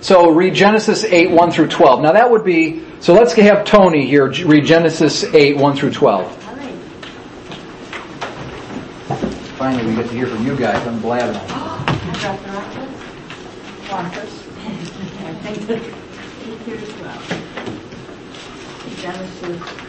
[0.00, 2.02] so read Genesis 8, 1 through 12.
[2.02, 6.36] Now that would be, so let's have Tony here read Genesis 8, 1 through 12.
[9.56, 10.84] Finally, we get to hear from you guys.
[10.86, 11.40] I'm blabbing.
[11.54, 12.92] Oh, I dropped the right one.
[13.90, 14.42] Wampus.
[15.44, 17.52] 8 through 12.
[18.98, 19.82] Genesis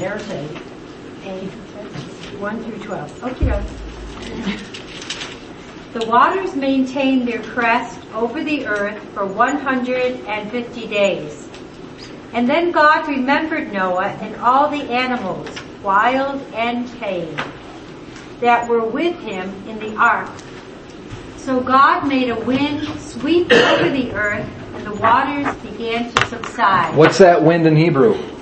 [0.00, 0.44] there's a,
[1.24, 1.46] a
[2.38, 3.24] 1 through 12.
[3.24, 3.62] Okay.
[5.92, 11.48] The waters maintained their crest over the earth for 150 days.
[12.32, 15.48] And then God remembered Noah and all the animals,
[15.82, 17.36] wild and tame,
[18.40, 20.30] that were with him in the ark.
[21.36, 26.96] So God made a wind sweep over the earth and the waters began to subside.
[26.96, 28.39] What's that wind in Hebrew?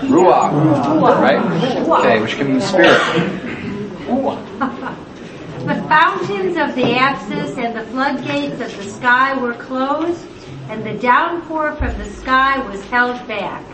[0.00, 1.20] Ruach.
[1.20, 1.40] Right?
[1.88, 2.98] Okay, which can mean spirit.
[5.66, 10.24] the fountains of the abyss and the floodgates of the sky were closed,
[10.68, 13.64] and the downpour from the sky was held back.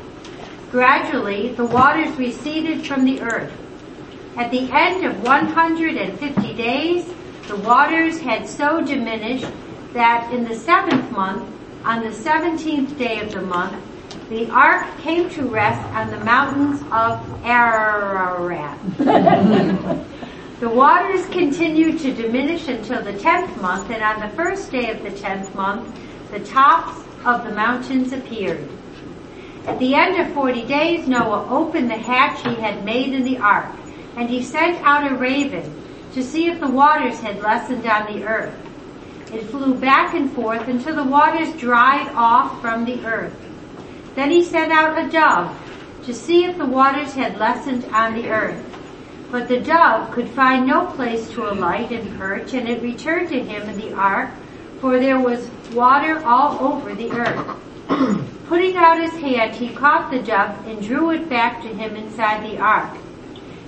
[0.70, 3.52] Gradually, the waters receded from the earth.
[4.36, 7.12] At the end of 150 days,
[7.48, 9.46] the waters had so diminished
[9.92, 11.48] that in the seventh month,
[11.84, 13.76] on the seventeenth day of the month,
[14.28, 18.78] the ark came to rest on the mountains of Ararat.
[20.60, 25.02] the waters continued to diminish until the tenth month, and on the first day of
[25.02, 25.94] the tenth month,
[26.30, 28.66] the tops of the mountains appeared.
[29.66, 33.38] At the end of forty days, Noah opened the hatch he had made in the
[33.38, 33.70] ark,
[34.16, 35.82] and he sent out a raven
[36.14, 38.54] to see if the waters had lessened on the earth.
[39.32, 43.34] It flew back and forth until the waters dried off from the earth.
[44.14, 45.56] Then he sent out a dove
[46.04, 48.62] to see if the waters had lessened on the earth.
[49.30, 53.42] But the dove could find no place to alight and perch, and it returned to
[53.42, 54.30] him in the ark,
[54.80, 57.56] for there was water all over the earth.
[58.46, 62.48] Putting out his hand, he caught the dove and drew it back to him inside
[62.48, 62.96] the ark.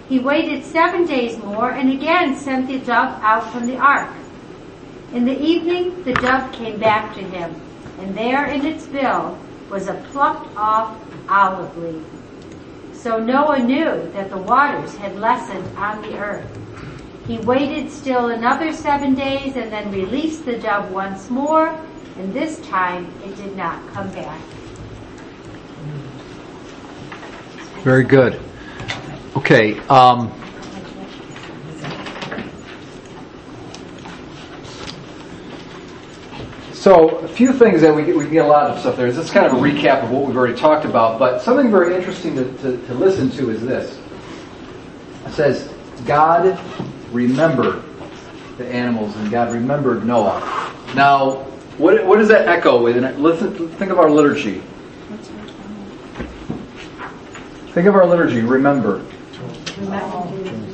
[0.09, 4.13] He waited seven days more and again sent the dove out from the ark.
[5.13, 7.61] In the evening, the dove came back to him,
[7.99, 9.39] and there in its bill
[9.71, 10.97] was a plucked off
[11.29, 12.03] olive leaf.
[12.93, 16.47] So Noah knew that the waters had lessened on the earth.
[17.27, 21.69] He waited still another seven days and then released the dove once more,
[22.19, 24.41] and this time it did not come back.
[27.83, 28.41] Very good.
[29.37, 29.79] Okay.
[29.89, 30.33] Um,
[36.87, 39.11] so a few things that we get, we get a lot of stuff there.
[39.11, 41.97] This is kind of a recap of what we've already talked about, but something very
[41.97, 43.99] interesting to, to, to listen to is this.
[45.27, 45.75] It says,
[46.05, 46.57] God
[47.11, 47.83] remembered
[48.57, 50.73] the animals and God remembered Noah.
[50.95, 51.39] Now,
[51.77, 52.97] what, what does that echo with?
[52.97, 54.63] And listen, think of our liturgy.
[57.73, 58.43] Think of our liturgy.
[58.43, 59.05] Remember.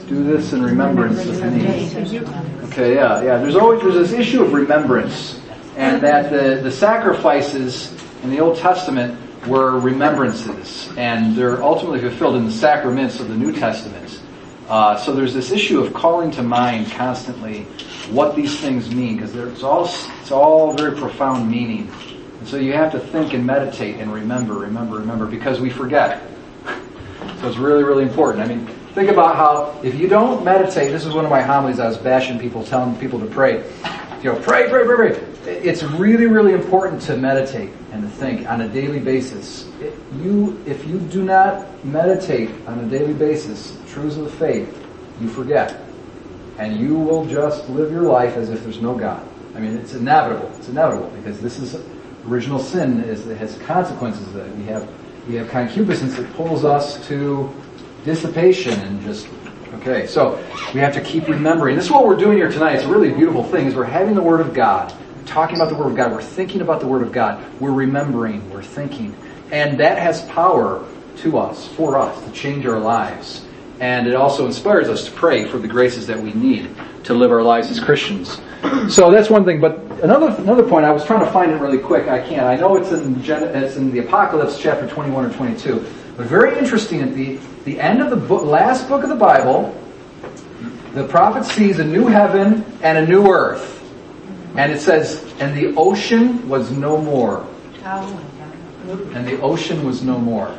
[0.09, 2.21] Do this in remembrance of me.
[2.65, 3.39] Okay, yeah, yeah.
[3.39, 5.41] There's always there's this issue of remembrance,
[5.77, 7.93] and that the the sacrifices
[8.23, 13.37] in the Old Testament were remembrances, and they're ultimately fulfilled in the sacraments of the
[13.37, 14.21] New Testament.
[14.69, 17.65] Uh, so there's this issue of calling to mind constantly
[18.11, 19.87] what these things mean, because it's all
[20.21, 21.91] it's all very profound meaning.
[22.39, 26.23] And so you have to think and meditate and remember, remember, remember, because we forget.
[27.41, 28.45] So it's really, really important.
[28.45, 31.81] I mean, think about how if you don't meditate, this is one of my homilies
[31.81, 33.65] I was bashing people, telling people to pray.
[34.23, 35.32] You know, pray, pray, pray, pray.
[35.45, 39.67] It's really, really important to meditate and to think on a daily basis.
[39.81, 44.87] It, you, if you do not meditate on a daily basis, truths of the faith,
[45.21, 45.81] you forget.
[46.59, 49.27] And you will just live your life as if there's no God.
[49.55, 50.51] I mean, it's inevitable.
[50.59, 51.83] It's inevitable because this is
[52.27, 54.89] original sin is, it has consequences that we have
[55.29, 57.53] we have concupiscence that pulls us to
[58.05, 59.29] dissipation and just
[59.75, 60.37] okay so
[60.75, 63.13] we have to keep remembering this is what we're doing here tonight it's a really
[63.13, 64.93] beautiful thing is we're having the word of god
[65.27, 68.49] talking about the word of god we're thinking about the word of god we're remembering
[68.51, 69.15] we're thinking
[69.51, 73.45] and that has power to us for us to change our lives
[73.81, 77.31] and it also inspires us to pray for the graces that we need to live
[77.31, 78.41] our lives as christians
[78.89, 80.85] so that's one thing but another another point.
[80.85, 82.09] I was trying to find it really quick.
[82.09, 82.43] I can't.
[82.43, 85.85] I know it's in Gen, it's in the Apocalypse, chapter 21 or 22.
[86.17, 87.01] But very interesting.
[87.01, 89.75] At the the end of the book, last book of the Bible,
[90.95, 93.82] the prophet sees a new heaven and a new earth,
[94.57, 97.45] and it says, "And the ocean was no more."
[99.15, 100.51] And the ocean was no more.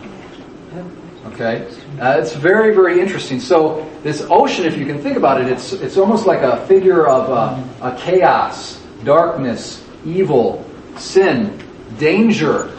[1.34, 1.68] Okay,
[2.00, 3.40] uh, it's very very interesting.
[3.40, 7.08] So this ocean, if you can think about it, it's it's almost like a figure
[7.08, 10.66] of uh, a chaos darkness, evil,
[10.98, 11.60] sin,
[11.98, 12.72] danger,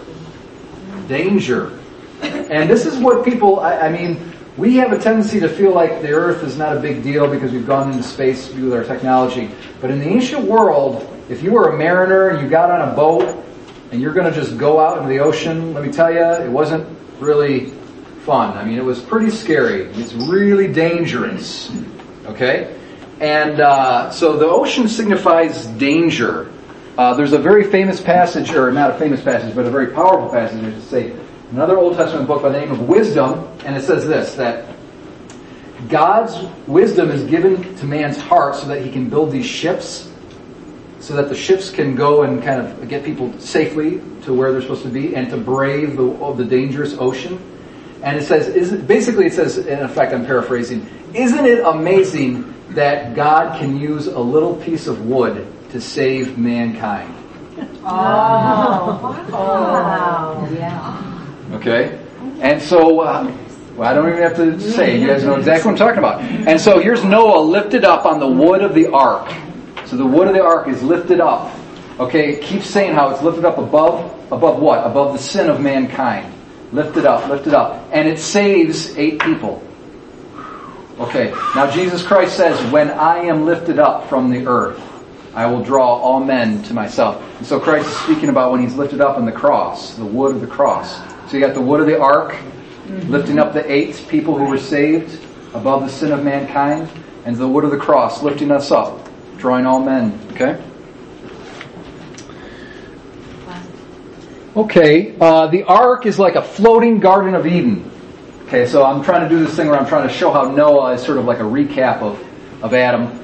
[1.08, 1.78] danger.
[2.22, 6.00] And this is what people, I, I, mean, we have a tendency to feel like
[6.00, 9.50] the earth is not a big deal because we've gone into space with our technology.
[9.80, 12.94] But in the ancient world, if you were a mariner and you got on a
[12.94, 13.44] boat
[13.90, 16.50] and you're going to just go out into the ocean, let me tell you, it
[16.50, 16.86] wasn't
[17.18, 17.70] really
[18.24, 18.56] fun.
[18.56, 19.86] I mean, it was pretty scary.
[19.94, 21.72] It's really dangerous.
[22.26, 22.78] Okay?
[23.20, 26.50] And uh, so the ocean signifies danger.
[26.96, 30.28] Uh, there's a very famous passage, or not a famous passage, but a very powerful
[30.28, 31.16] passage, I should say,
[31.54, 34.74] another Old Testament book by the name of Wisdom, and it says this, that
[35.88, 36.36] God's
[36.66, 40.10] wisdom is given to man's heart so that he can build these ships,
[40.98, 44.62] so that the ships can go and kind of get people safely to where they're
[44.62, 47.38] supposed to be and to brave the, the dangerous ocean.
[48.02, 50.84] And it says, is, basically it says, in effect, I'm paraphrasing,
[51.14, 57.14] isn't it amazing that God can use a little piece of wood to save mankind.
[57.86, 60.48] Oh, wow.
[60.50, 61.13] Yeah.
[61.54, 61.98] Okay?
[62.40, 63.32] And so, uh,
[63.76, 66.20] well, I don't even have to say, you guys know exactly what I'm talking about.
[66.20, 69.32] And so here's Noah lifted up on the wood of the ark.
[69.86, 71.54] So the wood of the ark is lifted up.
[71.98, 74.84] Okay, keep saying how it's lifted up above, above what?
[74.84, 76.32] Above the sin of mankind.
[76.72, 77.88] Lifted up, lifted up.
[77.92, 79.62] And it saves eight people.
[80.98, 84.80] Okay, now Jesus Christ says, when I am lifted up from the earth,
[85.34, 87.20] I will draw all men to myself.
[87.38, 90.36] And so Christ is speaking about when he's lifted up on the cross, the wood
[90.36, 91.00] of the cross.
[91.28, 92.36] So you got the wood of the ark,
[92.86, 96.88] lifting up the eight people who were saved above the sin of mankind,
[97.24, 99.08] and the wood of the cross, lifting us up,
[99.38, 100.18] drawing all men.
[100.32, 100.62] Okay?
[104.56, 107.90] Okay, uh, the ark is like a floating Garden of Eden.
[108.46, 110.92] Okay, so I'm trying to do this thing where I'm trying to show how Noah
[110.92, 112.22] is sort of like a recap of,
[112.62, 113.20] of Adam.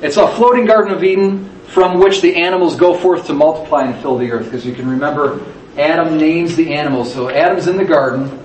[0.00, 4.00] It's a floating Garden of Eden from which the animals go forth to multiply and
[4.00, 4.46] fill the earth.
[4.46, 5.44] Because you can remember,
[5.76, 7.12] Adam names the animals.
[7.12, 8.38] So Adam's in the garden,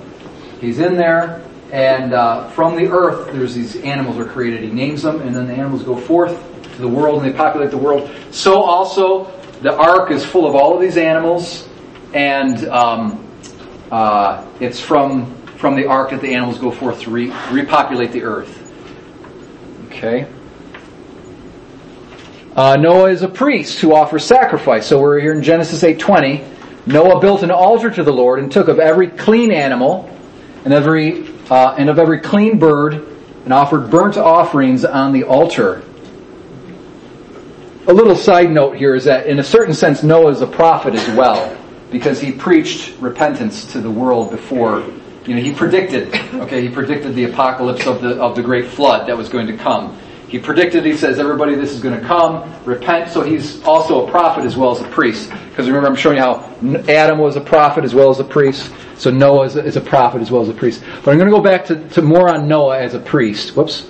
[0.62, 4.62] he's in there, and uh, from the earth, there's these animals are created.
[4.62, 6.40] He names them, and then the animals go forth
[6.76, 8.10] to the world and they populate the world.
[8.32, 11.68] So also, the ark is full of all of these animals,
[12.14, 13.28] and um,
[13.92, 18.24] uh, it's from from the ark that the animals go forth to re- repopulate the
[18.24, 18.62] earth.
[19.88, 20.28] Okay.
[22.56, 24.88] Uh, Noah is a priest who offers sacrifice.
[24.88, 26.55] So we're here in Genesis 8:20.
[26.86, 30.10] Noah built an altar to the Lord and took of every clean animal
[30.64, 33.06] and every uh, and of every clean bird,
[33.44, 35.84] and offered burnt offerings on the altar.
[37.88, 40.96] A little side note here is that in a certain sense Noah is a prophet
[40.96, 41.56] as well,
[41.92, 44.84] because he preached repentance to the world before,
[45.28, 49.08] you know, he predicted, okay, he predicted the apocalypse of the, of the great flood
[49.08, 49.96] that was going to come.
[50.28, 53.12] He predicted, he says, everybody, this is going to come, repent.
[53.12, 55.30] So he's also a prophet as well as a priest.
[55.30, 56.56] Because remember, I'm showing you how
[56.90, 58.74] Adam was a prophet as well as a priest.
[58.98, 60.84] So Noah is a, is a prophet as well as a priest.
[61.04, 63.56] But I'm going to go back to, to more on Noah as a priest.
[63.56, 63.90] Whoops.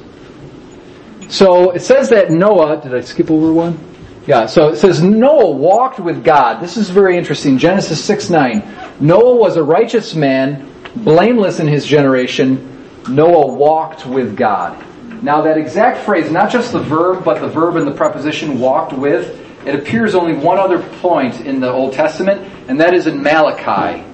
[1.30, 3.80] So it says that Noah, did I skip over one?
[4.28, 6.60] Yeah, so it says Noah walked with God.
[6.60, 7.58] This is very interesting.
[7.58, 8.64] Genesis 6 9.
[9.00, 12.72] Noah was a righteous man, blameless in his generation.
[13.08, 14.84] Noah walked with God.
[15.26, 18.94] Now that exact phrase, not just the verb, but the verb and the preposition walked
[18.94, 23.24] with, it appears only one other point in the Old Testament, and that is in
[23.24, 24.06] Malachi.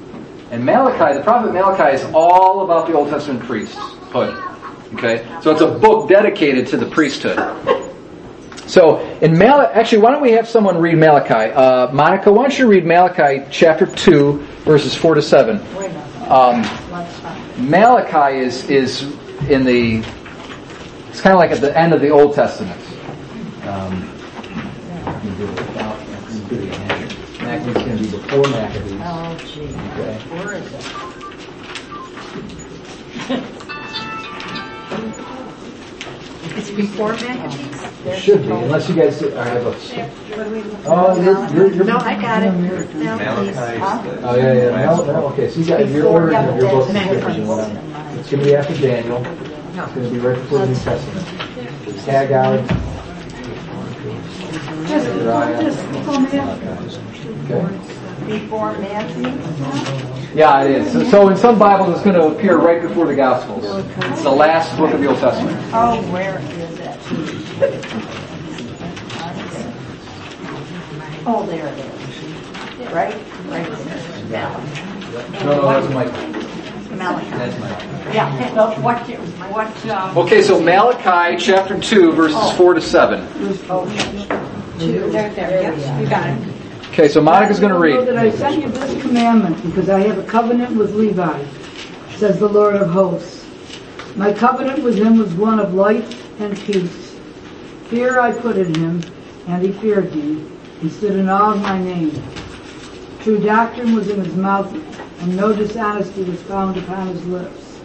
[0.51, 4.41] And Malachi, the prophet Malachi is all about the Old Testament priesthood.
[4.93, 5.27] Okay?
[5.41, 7.37] So it's a book dedicated to the priesthood.
[8.65, 11.51] So in Malachi, actually, why don't we have someone read Malachi?
[11.51, 15.57] Uh, Monica, why don't you read Malachi chapter 2, verses 4 to 7.
[16.29, 16.61] Um,
[17.57, 19.01] Malachi is, is
[19.49, 20.05] in the,
[21.11, 22.79] it's kind of like at the end of the Old Testament.
[23.67, 24.07] Um,
[27.41, 29.01] Maccabees going to be before Maccabees.
[29.03, 29.67] Oh, gee.
[29.67, 30.17] Okay.
[30.29, 30.85] Where is it?
[36.53, 37.81] It's before Maccabees?
[38.05, 39.71] It should be, unless you guys are- have a.
[39.71, 41.85] What do Oh, you're, you're, you're.
[41.85, 42.53] No, I got it.
[42.63, 43.55] you're- No, please.
[43.57, 47.47] Oh, yeah, yeah, no, no, okay, so you got, you're ordering of your book description,
[47.47, 49.23] what I'm- it's gonna be after Daniel,
[49.85, 51.27] it's gonna be right before the New Testament.
[52.05, 52.57] Haggai.
[57.45, 57.77] Okay.
[58.27, 60.37] Before Matthew?
[60.37, 60.91] Yeah, it is.
[60.91, 63.65] So- So in some Bibles, it's gonna appear right before the Gospels.
[63.65, 65.57] It's the last book of the Old Testament.
[65.73, 66.97] Oh, where is it?
[71.25, 72.91] Oh, there it is.
[72.91, 73.15] Right,
[73.49, 73.71] right
[74.29, 74.49] there.
[74.49, 75.45] Malachi.
[75.45, 76.50] No, no, that's Micah.
[76.97, 77.29] Malachi.
[77.31, 78.11] That's Micah.
[78.13, 78.99] Yeah, no, what,
[79.51, 83.27] what, um, Okay, so Malachi chapter 2, verses 4 to 7.
[84.79, 86.53] two, there, there, yes, you got it.
[86.91, 88.07] Okay, so Monica's gonna Know read.
[88.07, 91.45] that I sent you this commandment because I have a covenant with Levi,
[92.17, 93.45] says the Lord of hosts.
[94.17, 97.17] My covenant with him was one of life and peace.
[97.89, 99.01] Fear I put in him,
[99.47, 100.45] and he feared me.
[100.81, 102.11] He stood in awe of my name.
[103.21, 104.69] True doctrine was in his mouth,
[105.21, 107.79] and no dishonesty was found upon his lips.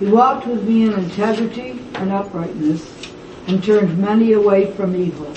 [0.00, 3.12] He walked with me in integrity and uprightness,
[3.46, 5.32] and turned many away from evil.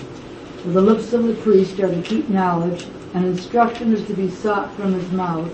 [0.63, 4.30] For the lips of the priest are to keep knowledge, and instruction is to be
[4.30, 5.53] sought from his mouth,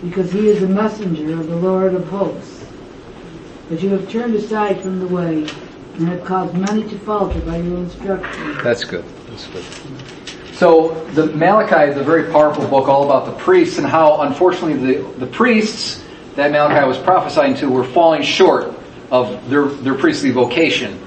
[0.00, 2.64] because he is a messenger of the Lord of hosts.
[3.68, 5.48] But you have turned aside from the way,
[5.94, 8.58] and have caused many to falter by your instruction.
[8.62, 9.04] That's good.
[9.28, 9.64] That's good.
[10.54, 14.94] So the Malachi is a very powerful book all about the priests and how unfortunately
[14.94, 16.04] the, the priests
[16.36, 18.72] that Malachi was prophesying to were falling short
[19.10, 21.00] of their, their priestly vocation.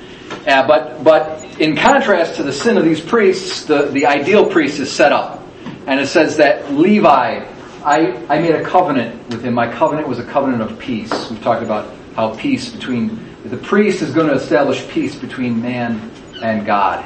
[0.45, 4.79] Uh, but, but in contrast to the sin of these priests, the, the ideal priest
[4.79, 5.41] is set up.
[5.85, 7.45] And it says that Levi,
[7.85, 9.53] I, I made a covenant with him.
[9.53, 11.29] My covenant was a covenant of peace.
[11.29, 16.11] We've talked about how peace between, the priest is going to establish peace between man
[16.41, 17.05] and God.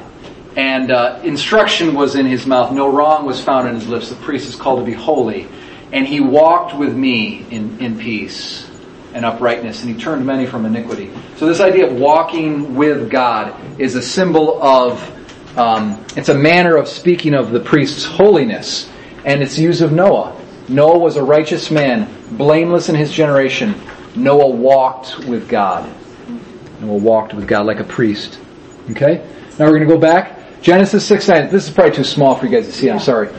[0.56, 2.72] And uh, instruction was in his mouth.
[2.72, 4.10] No wrong was found in his lips.
[4.10, 5.48] The priest is called to be holy.
[5.92, 8.70] And he walked with me in, in peace
[9.14, 11.12] and uprightness, and he turned many from iniquity.
[11.36, 16.78] So this idea of walking with God is a symbol of, um, it's a manner
[16.78, 18.90] of speaking of the priest's holiness,
[19.26, 20.40] and it's used of Noah.
[20.70, 23.76] Noah was a righteous man, blameless in his generation.
[24.16, 25.90] Noah walked with God.
[26.80, 28.40] Noah walked with God like a priest.
[28.92, 29.28] Okay?
[29.60, 30.41] Now we're going to go back.
[30.62, 31.50] Genesis 6 9.
[31.50, 32.90] This is probably too small for you guys to see.
[32.90, 33.30] I'm sorry.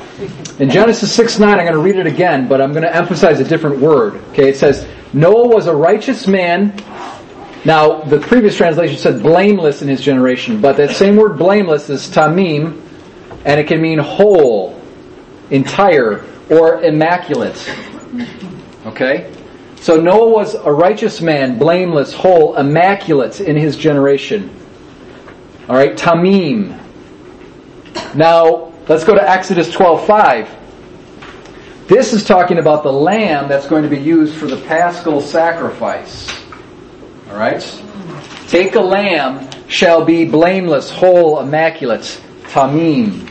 [0.59, 3.39] In Genesis 6 9, I'm going to read it again, but I'm going to emphasize
[3.39, 4.17] a different word.
[4.31, 4.49] Okay?
[4.49, 6.75] It says, Noah was a righteous man.
[7.65, 12.09] Now, the previous translation said blameless in his generation, but that same word blameless is
[12.09, 12.83] tamim,
[13.45, 14.81] and it can mean whole,
[15.51, 17.73] entire, or immaculate.
[18.87, 19.33] Okay?
[19.77, 24.51] So Noah was a righteous man, blameless, whole, immaculate in his generation.
[25.69, 26.79] Alright, tamim.
[28.15, 30.49] Now, let's go to Exodus 12:5.
[31.89, 36.31] This is talking about the lamb that's going to be used for the paschal sacrifice.
[37.29, 37.83] Alright?
[38.49, 43.29] Take a lamb shall be blameless, whole, immaculate, tamim.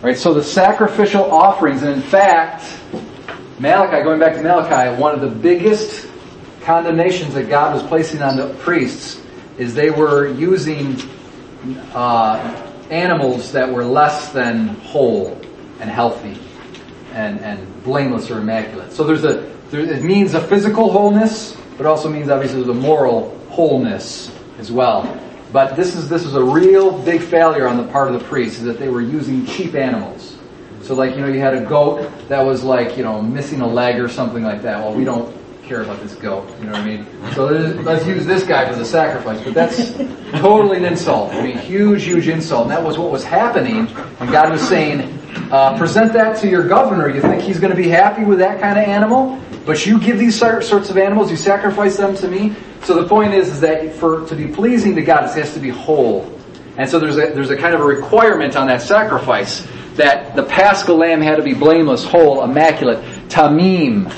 [0.00, 2.64] Right, so the sacrificial offerings, and in fact,
[3.58, 6.08] Malachi, going back to Malachi, one of the biggest
[6.62, 9.20] condemnations that God was placing on the priests
[9.58, 10.96] is they were using
[11.92, 15.40] uh, animals that were less than whole
[15.80, 16.38] and healthy
[17.14, 18.92] and, and blameless or immaculate.
[18.92, 22.80] So there's a there, it means a physical wholeness, but also means obviously there's a
[22.80, 25.18] moral wholeness as well.
[25.50, 28.58] But this is this is a real big failure on the part of the priests
[28.58, 30.36] is that they were using cheap animals.
[30.82, 33.66] So like you know you had a goat that was like you know missing a
[33.66, 34.78] leg or something like that.
[34.78, 35.34] Well we don't
[35.72, 36.46] care about this goat.
[36.58, 37.06] You know what I mean?
[37.32, 39.42] So let's use this guy for the sacrifice.
[39.42, 39.94] But that's
[40.38, 41.32] totally an insult.
[41.32, 42.64] I mean, huge, huge insult.
[42.64, 43.88] And that was what was happening.
[44.20, 45.18] And God was saying,
[45.50, 47.08] uh, present that to your governor.
[47.08, 49.40] You think he's going to be happy with that kind of animal?
[49.64, 52.54] But you give these sorts of animals, you sacrifice them to me.
[52.82, 55.60] So the point is, is that for to be pleasing to God, it has to
[55.60, 56.38] be whole.
[56.76, 60.42] And so there's a, there's a kind of a requirement on that sacrifice that the
[60.42, 64.12] paschal lamb had to be blameless, whole, immaculate, tamim.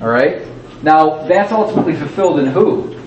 [0.00, 0.51] All right.
[0.82, 2.98] Now, that's ultimately fulfilled in who?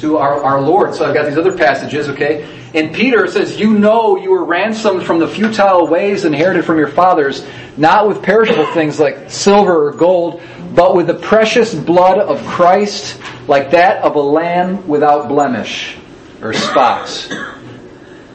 [0.00, 0.94] To our, our Lord.
[0.94, 2.48] So I've got these other passages, okay?
[2.74, 6.88] And Peter says, You know you were ransomed from the futile ways inherited from your
[6.88, 7.46] fathers,
[7.76, 10.42] not with perishable things like silver or gold,
[10.74, 15.96] but with the precious blood of Christ, like that of a lamb without blemish
[16.42, 17.32] or spots.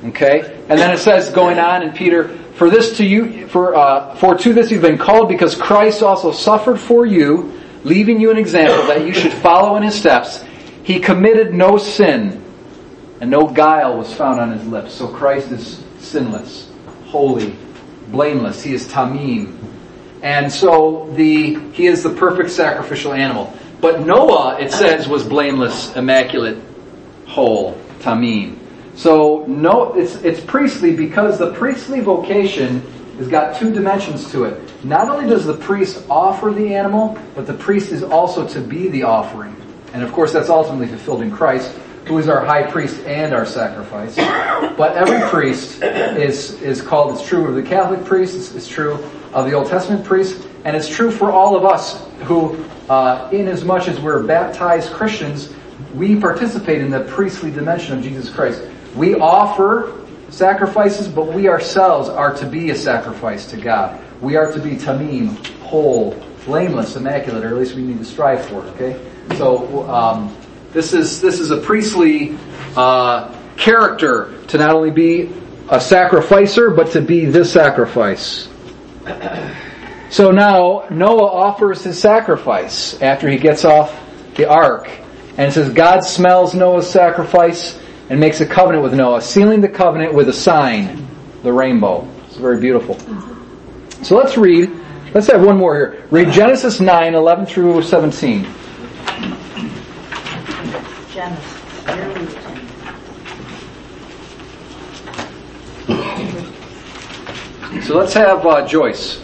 [0.05, 0.63] Okay?
[0.69, 4.37] And then it says, going on in Peter, for this to you, for, uh, for
[4.37, 8.87] to this you've been called because Christ also suffered for you, leaving you an example
[8.87, 10.43] that you should follow in his steps.
[10.83, 12.43] He committed no sin,
[13.21, 14.93] and no guile was found on his lips.
[14.93, 16.69] So Christ is sinless,
[17.07, 17.55] holy,
[18.07, 18.63] blameless.
[18.63, 19.55] He is tamim.
[20.21, 23.53] And so the, he is the perfect sacrificial animal.
[23.79, 26.57] But Noah, it says, was blameless, immaculate,
[27.27, 28.57] whole, tamim.
[28.95, 32.81] So no, it's, it's priestly because the priestly vocation
[33.19, 34.83] has got two dimensions to it.
[34.83, 38.87] Not only does the priest offer the animal, but the priest is also to be
[38.87, 39.55] the offering.
[39.93, 41.71] And of course, that's ultimately fulfilled in Christ,
[42.05, 44.15] who is our high priest and our sacrifice.
[44.15, 48.93] But every priest is, is called, it's true of the Catholic priest, it's, it's true
[49.33, 53.47] of the Old Testament priest, and it's true for all of us who, uh, in
[53.47, 55.53] as much as we're baptized Christians,
[55.93, 58.63] we participate in the priestly dimension of Jesus Christ.
[58.95, 64.03] We offer sacrifices, but we ourselves are to be a sacrifice to God.
[64.21, 66.11] We are to be tamim, whole,
[66.45, 68.69] blameless, immaculate, or at least we need to strive for it.
[68.75, 70.35] Okay, so um,
[70.71, 72.37] this is this is a priestly
[72.75, 75.33] uh, character to not only be
[75.69, 78.49] a sacrificer, but to be the sacrifice.
[80.11, 83.95] So now Noah offers his sacrifice after he gets off
[84.35, 84.89] the ark,
[85.37, 87.79] and says God smells Noah's sacrifice
[88.09, 91.07] and makes a covenant with Noah, sealing the covenant with a sign,
[91.43, 92.07] the rainbow.
[92.27, 92.97] It's very beautiful.
[94.03, 94.71] So let's read.
[95.13, 96.07] Let's have one more here.
[96.11, 98.47] Read Genesis 9, 11 through 17.
[101.11, 101.59] Genesis.
[107.85, 109.19] So let's have uh, Joyce.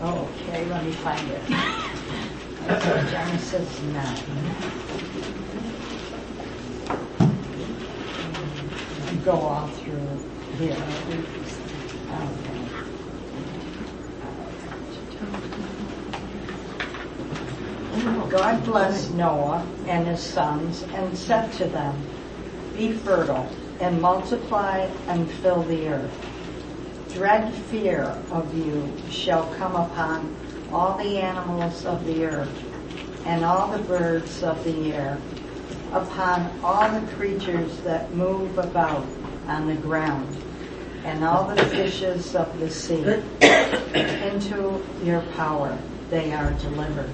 [0.00, 1.42] Oh, okay, let me find it.
[3.10, 4.35] Genesis 9.
[9.26, 10.20] Go all through
[10.56, 10.76] here.
[18.30, 22.06] God blessed Noah and his sons and said to them,
[22.72, 23.50] Be fertile
[23.80, 26.12] and multiply and fill the earth.
[27.12, 30.36] Dread fear of you shall come upon
[30.72, 32.54] all the animals of the earth
[33.24, 35.18] and all the birds of the air,
[35.92, 39.06] upon all the creatures that move about
[39.46, 40.26] on the ground,
[41.04, 43.04] and all the fishes of the sea.
[44.24, 45.76] Into your power
[46.10, 47.12] they are delivered.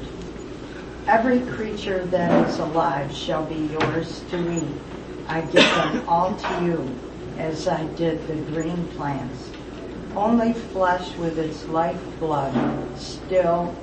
[1.06, 4.74] Every creature that is alive shall be yours to eat.
[5.28, 6.98] I give them all to you,
[7.38, 9.50] as I did the green plants.
[10.14, 12.54] Only flesh with its life blood
[12.98, 13.74] still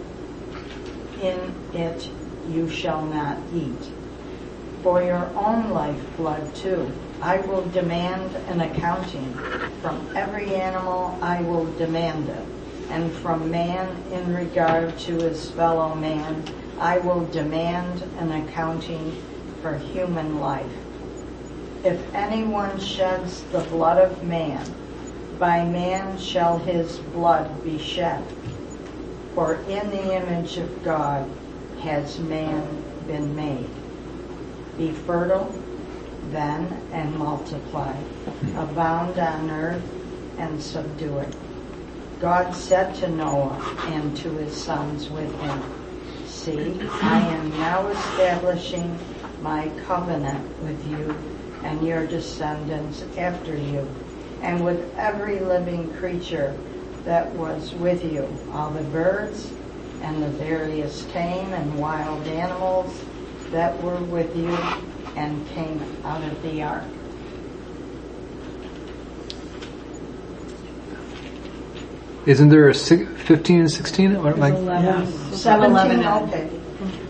[1.22, 2.10] in it
[2.49, 3.98] you shall not eat.
[4.81, 6.89] For your own life blood too,
[7.22, 9.34] I will demand an accounting.
[9.81, 12.45] From every animal I will demand it,
[12.89, 16.45] and from man in regard to his fellow man
[16.80, 19.11] I will demand an accounting
[19.61, 20.77] for human life.
[21.84, 24.64] If anyone sheds the blood of man,
[25.38, 28.23] by man shall his blood be shed.
[29.35, 31.30] For in the image of God
[31.81, 33.78] has man been made.
[34.80, 35.53] Be fertile
[36.31, 37.93] then and multiply,
[38.56, 39.84] abound on earth
[40.38, 41.35] and subdue it.
[42.22, 45.64] God said to Noah and to his sons with him,
[46.26, 48.97] See, I am now establishing
[49.41, 51.14] my covenant with you
[51.65, 53.85] and your descendants after you,
[54.41, 56.57] and with every living creature
[57.03, 59.51] that was with you, all the birds
[60.01, 62.97] and the various tame and wild animals
[63.51, 64.55] that were with you
[65.15, 66.84] and came out of the ark.
[72.26, 74.21] Isn't there a si- 15 and 16?
[74.23, 75.07] What am I- Eleven.
[75.34, 76.49] Seventeen, okay.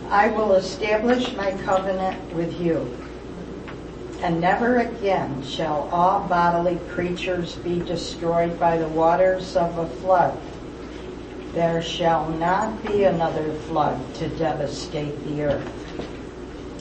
[0.10, 2.88] I will establish my covenant with you.
[4.22, 10.38] And never again shall all bodily creatures be destroyed by the waters of a flood.
[11.54, 15.79] There shall not be another flood to devastate the earth.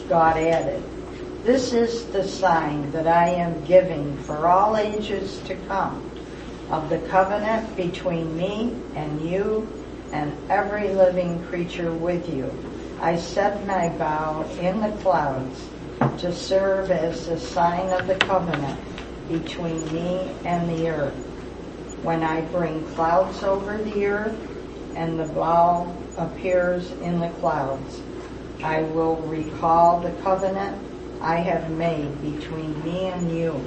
[0.09, 0.83] God added,
[1.45, 6.11] This is the sign that I am giving for all ages to come
[6.71, 9.69] of the covenant between me and you
[10.13, 12.51] and every living creature with you.
[13.03, 15.61] I set my bow in the clouds
[16.21, 18.81] to serve as the sign of the covenant
[19.29, 21.15] between me and the earth.
[22.03, 24.39] When I bring clouds over the earth
[24.97, 28.01] and the bow appears in the clouds,
[28.63, 30.77] I will recall the covenant
[31.21, 33.61] I have made between me and you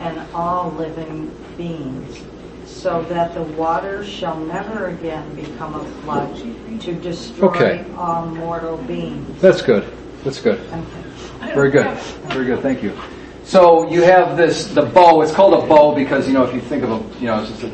[0.00, 2.22] and all living beings
[2.66, 6.36] so that the waters shall never again become a flood
[6.80, 7.84] to destroy Okay.
[7.96, 9.40] all mortal beings.
[9.40, 9.90] That's good.
[10.24, 10.58] That's good.
[10.60, 11.54] Okay.
[11.54, 11.96] Very good.
[12.28, 12.60] Very good.
[12.60, 12.96] Thank you.
[13.44, 16.60] So you have this, the bow, it's called a bow because, you know, if you
[16.60, 17.68] think of a, you know, it's just a,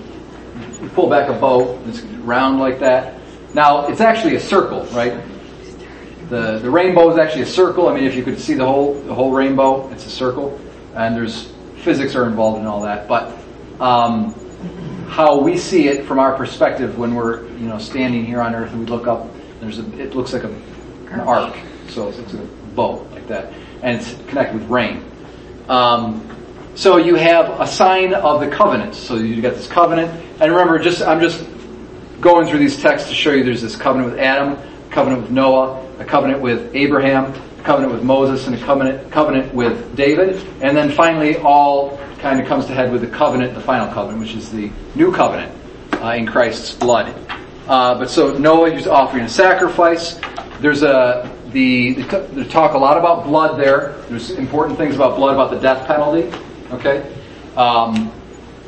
[0.83, 3.19] you pull back a bow, it's round like that.
[3.55, 5.21] Now, it's actually a circle, right?
[6.31, 7.89] The, the rainbow is actually a circle.
[7.89, 10.59] I mean, if you could see the whole, the whole rainbow, it's a circle.
[10.95, 13.09] And there's, physics are involved in all that.
[13.09, 13.37] But,
[13.81, 14.35] um,
[15.09, 18.71] how we see it from our perspective when we're, you know, standing here on earth
[18.71, 19.29] and we look up,
[19.61, 20.55] there's a, it looks like a,
[21.11, 21.57] an arc.
[21.89, 22.47] So it looks like a
[22.77, 23.53] bow like that.
[23.83, 25.05] And it's connected with rain.
[25.69, 26.25] Um,
[26.77, 28.95] so you have a sign of the covenant.
[28.95, 30.11] So you got this covenant.
[30.41, 31.45] And remember, just, I'm just
[32.21, 34.59] going through these texts to show you there's this covenant with Adam,
[34.91, 39.55] covenant with Noah, a covenant with Abraham, a covenant with Moses, and a covenant, covenant
[39.55, 40.47] with David.
[40.61, 44.21] And then finally all kind of comes to head with the covenant, the final covenant,
[44.21, 45.53] which is the new covenant
[46.03, 47.15] uh, in Christ's blood.
[47.69, 50.21] Uh, but so Noah is offering a sacrifice.
[50.61, 53.97] There's a the they talk a lot about blood there.
[54.09, 56.33] There's important things about blood, about the death penalty.
[56.73, 57.15] Okay,
[57.57, 58.13] um,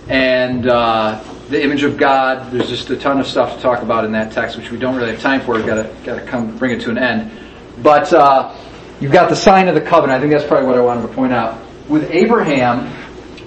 [0.09, 1.23] and uh,
[1.53, 2.51] the image of God.
[2.51, 4.97] There's just a ton of stuff to talk about in that text, which we don't
[4.97, 5.55] really have time for.
[5.55, 7.31] We've got to got to come bring it to an end.
[7.83, 8.57] But uh,
[9.01, 10.17] you've got the sign of the covenant.
[10.17, 11.61] I think that's probably what I wanted to point out.
[11.89, 12.91] With Abraham,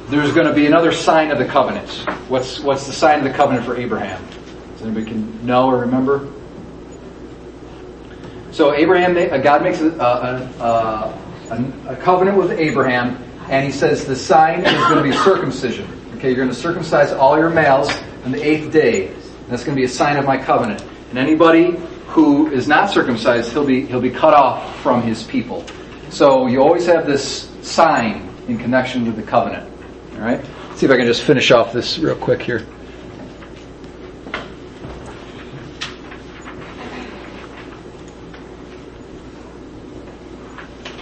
[0.10, 1.90] there's going to be another sign of the covenant.
[2.30, 4.24] What's what's the sign of the covenant for Abraham?
[4.74, 6.32] Does anybody can know or remember?
[8.52, 10.64] So Abraham, uh, God makes a, a,
[11.50, 16.05] a, a, covenant with Abraham, and He says the sign is going to be circumcision.
[16.16, 17.90] Okay, you're going to circumcise all your males
[18.24, 19.14] on the eighth day.
[19.50, 20.82] That's going to be a sign of my covenant.
[21.10, 21.76] And anybody
[22.08, 25.66] who is not circumcised, he'll be he'll be cut off from his people.
[26.10, 29.70] So you always have this sign in connection with the covenant.
[30.14, 30.42] All right.
[30.70, 32.66] Let's see if I can just finish off this real quick here.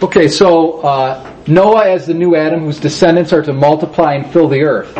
[0.02, 4.48] Okay, so uh, Noah as the new Adam, whose descendants are to multiply and fill
[4.48, 4.98] the earth.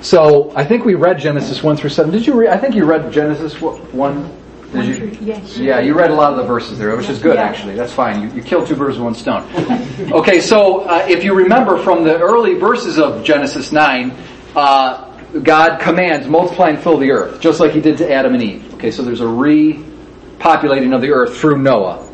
[0.00, 2.10] So I think we read Genesis one through seven.
[2.10, 2.34] Did you?
[2.34, 4.30] Re- I think you read Genesis one.
[4.72, 5.18] Did you?
[5.20, 5.58] Yes.
[5.58, 7.74] Yeah, you read a lot of the verses there, which is good actually.
[7.74, 8.22] That's fine.
[8.22, 9.48] You, you killed two birds with one stone.
[10.12, 14.12] Okay, so uh, if you remember from the early verses of Genesis nine,
[14.56, 15.10] uh,
[15.42, 18.74] God commands multiply and fill the earth, just like He did to Adam and Eve.
[18.74, 22.08] Okay, so there's a repopulating of the earth through Noah.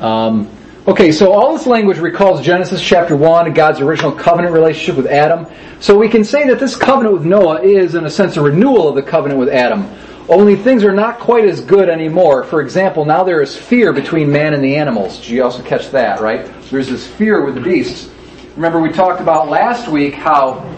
[0.00, 0.48] Um,
[0.86, 5.06] okay, so all this language recalls Genesis chapter 1 and God's original covenant relationship with
[5.06, 5.46] Adam.
[5.80, 8.88] So we can say that this covenant with Noah is, in a sense, a renewal
[8.88, 9.88] of the covenant with Adam.
[10.28, 12.44] Only things are not quite as good anymore.
[12.44, 15.18] For example, now there is fear between man and the animals.
[15.18, 16.50] Did you also catch that, right?
[16.70, 18.10] There's this fear with the beasts.
[18.56, 20.74] Remember we talked about last week how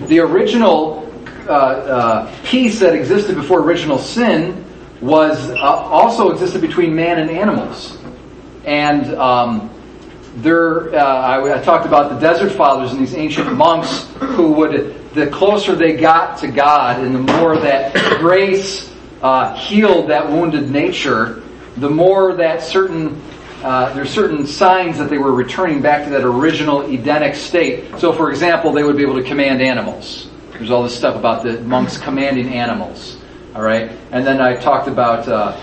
[0.00, 1.12] the original
[1.46, 4.64] uh, uh, peace that existed before original sin
[5.00, 7.97] was uh, also existed between man and animals.
[8.68, 9.70] And um,
[10.36, 15.14] there, uh, I, I talked about the desert fathers and these ancient monks who would,
[15.14, 18.92] the closer they got to God and the more that grace
[19.22, 21.42] uh, healed that wounded nature,
[21.78, 23.18] the more that certain
[23.62, 27.98] uh, there's certain signs that they were returning back to that original Edenic state.
[27.98, 30.28] So, for example, they would be able to command animals.
[30.52, 33.16] There's all this stuff about the monks commanding animals.
[33.56, 35.58] All right, and then I talked about uh,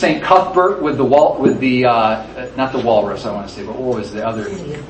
[0.00, 3.66] Saint Cuthbert with the wal- with the uh, not the walrus I want to say,
[3.66, 4.44] but what was the other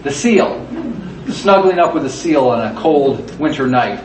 [0.04, 0.64] the seal,
[1.28, 4.04] snuggling up with the seal on a cold winter night.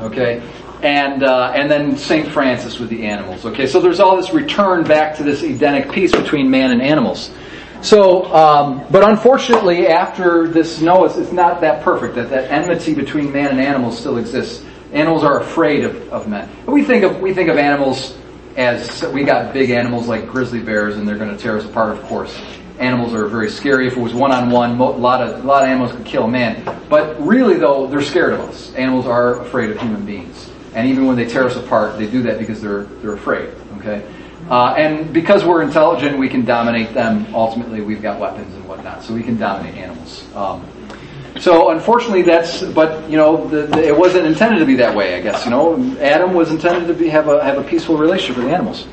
[0.00, 0.48] Okay,
[0.84, 3.44] and uh, and then Saint Francis with the animals.
[3.44, 7.32] Okay, so there's all this return back to this Edenic peace between man and animals.
[7.82, 12.14] So, um, but unfortunately, after this Noah, it's not that perfect.
[12.14, 14.64] That that enmity between man and animals still exists.
[14.92, 16.48] Animals are afraid of, of men.
[16.64, 18.16] We think of we think of animals
[18.56, 21.96] as we got big animals like grizzly bears, and they're going to tear us apart.
[21.96, 22.40] Of course,
[22.78, 23.86] animals are very scary.
[23.86, 26.24] If it was one on one, a lot of a lot of animals could kill
[26.24, 26.64] a man.
[26.88, 28.72] But really, though, they're scared of us.
[28.74, 32.22] Animals are afraid of human beings, and even when they tear us apart, they do
[32.22, 33.50] that because they're they're afraid.
[33.78, 34.06] Okay.
[34.48, 37.34] Uh, and because we're intelligent, we can dominate them.
[37.34, 40.26] Ultimately, we've got weapons and whatnot, so we can dominate animals.
[40.34, 40.66] Um,
[41.40, 42.62] so unfortunately, that's.
[42.62, 45.16] But you know, the, the, it wasn't intended to be that way.
[45.16, 48.36] I guess you know, Adam was intended to be have a have a peaceful relationship
[48.36, 48.86] with the animals.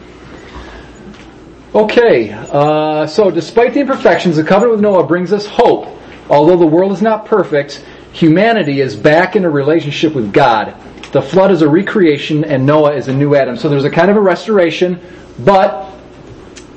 [1.74, 5.88] Okay, uh, so despite the imperfections, the covenant with Noah brings us hope.
[6.30, 10.76] Although the world is not perfect, humanity is back in a relationship with God.
[11.14, 13.56] The flood is a recreation, and Noah is a new Adam.
[13.56, 15.00] So there's a kind of a restoration,
[15.40, 15.94] but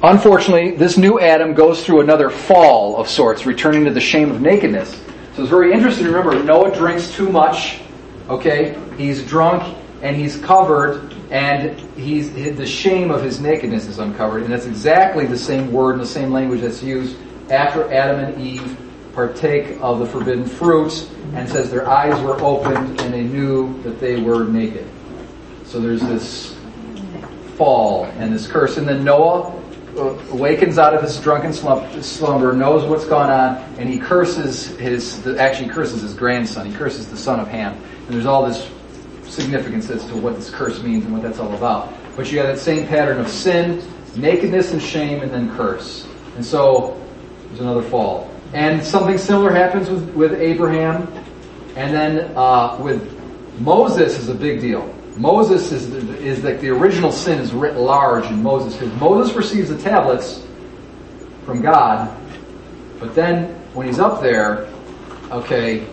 [0.03, 4.41] unfortunately, this new Adam goes through another fall of sorts, returning to the shame of
[4.41, 5.04] nakedness.
[5.35, 7.81] So it's very interesting remember Noah drinks too much.
[8.29, 14.45] Okay, he's drunk and he's covered, and he's the shame of his nakedness is uncovered,
[14.45, 17.17] and that's exactly the same word and the same language that's used
[17.51, 18.79] after Adam and Eve
[19.13, 23.99] partake of the forbidden fruit, and says their eyes were opened and they knew that
[23.99, 24.89] they were naked.
[25.65, 26.57] So there's this
[27.57, 29.53] fall and this curse, and then Noah
[29.97, 35.71] awakens out of his drunken slumber, knows what's gone on, and he curses his, actually
[35.71, 36.67] curses his grandson.
[36.67, 37.75] He curses the son of Ham.
[38.07, 38.71] And there's all this
[39.25, 41.93] significance as to what this curse means and what that's all about.
[42.17, 43.83] But you have that same pattern of sin,
[44.17, 46.07] nakedness and shame, and then curse.
[46.37, 47.01] And so
[47.49, 48.31] there's another fall.
[48.53, 51.09] And something similar happens with, with Abraham.
[51.77, 53.11] And then uh, with
[53.59, 54.94] Moses is a big deal.
[55.17, 59.69] Moses is, is that the original sin is writ large in Moses because Moses receives
[59.69, 60.45] the tablets
[61.45, 62.17] from God,
[62.99, 64.69] but then when he's up there,
[65.31, 65.87] okay,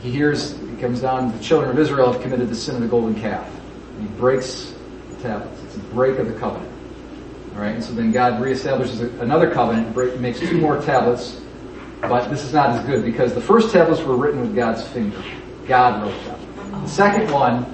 [0.00, 2.88] he hears, he comes down, the children of Israel have committed the sin of the
[2.88, 3.48] golden calf.
[3.96, 4.74] And he breaks
[5.10, 5.60] the tablets.
[5.64, 6.72] It's a break of the covenant.
[7.54, 11.40] Alright, and so then God reestablishes another covenant, break, makes two more tablets,
[12.00, 15.20] but this is not as good because the first tablets were written with God's finger.
[15.66, 16.82] God wrote them.
[16.82, 17.66] The second one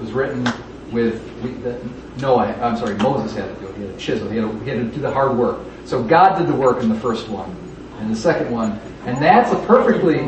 [0.00, 0.48] was written
[0.90, 1.22] with
[2.20, 2.52] Noah.
[2.60, 3.76] I'm sorry, Moses had to do it.
[3.76, 4.28] He had a chisel.
[4.28, 5.60] He had to, he had to do the hard work.
[5.84, 7.54] So God did the work in the first one,
[7.98, 10.18] and the second one, and that's a perfectly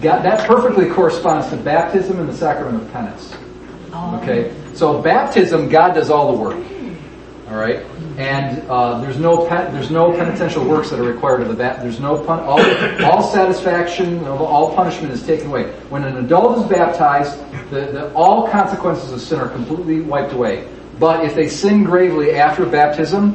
[0.00, 3.34] God, that perfectly corresponds to baptism and the sacrament of penance.
[3.92, 4.18] Oh.
[4.22, 6.56] Okay, so baptism, God does all the work.
[7.48, 7.84] All right,
[8.20, 11.80] and uh, there's no there's no penitential works that are required of the bat.
[11.80, 12.60] There's no pun, all,
[13.02, 15.70] all satisfaction, all punishment is taken away.
[15.88, 17.40] When an adult is baptized,
[17.70, 20.68] the, the, all consequences of sin are completely wiped away.
[20.98, 23.34] But if they sin gravely after baptism,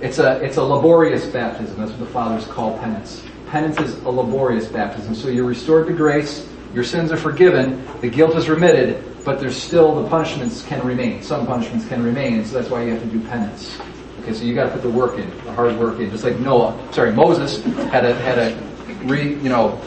[0.00, 1.78] it's a it's a laborious baptism.
[1.78, 3.22] That's what the fathers call penance.
[3.50, 5.14] Penance is a laborious baptism.
[5.14, 6.44] So you're restored to grace.
[6.74, 7.86] Your sins are forgiven.
[8.00, 11.22] The guilt is remitted but there's still the punishments can remain.
[11.22, 13.78] Some punishments can remain, so that's why you have to do penance.
[14.24, 16.38] Okay, so you got to put the work in, the hard work in, just like
[16.40, 16.74] Noah.
[16.94, 18.56] Sorry, Moses had a had a
[19.04, 19.78] re you know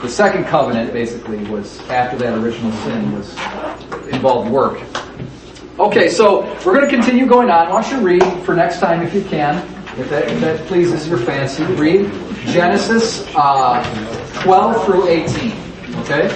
[0.00, 3.30] the second covenant basically was after that original sin was
[4.08, 4.80] involved work.
[5.78, 7.66] Okay, so we're going to continue going on.
[7.66, 9.58] I want you read for next time if you can,
[9.98, 11.62] if that, if that pleases your fancy.
[11.64, 12.10] Read
[12.46, 13.84] Genesis uh,
[14.44, 15.52] 12 through 18.
[16.04, 16.30] Okay?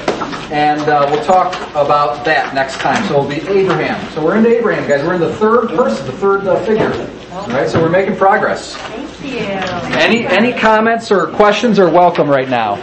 [0.52, 3.02] And uh, we'll talk about that next time.
[3.06, 4.12] So it'll be Abraham.
[4.12, 5.02] So we're into Abraham, guys.
[5.02, 6.90] We're in the third person, the third uh, figure.
[7.42, 8.76] All right, so we're making progress.
[8.76, 9.38] Thank you.
[9.98, 12.76] Any any comments or questions are welcome right now.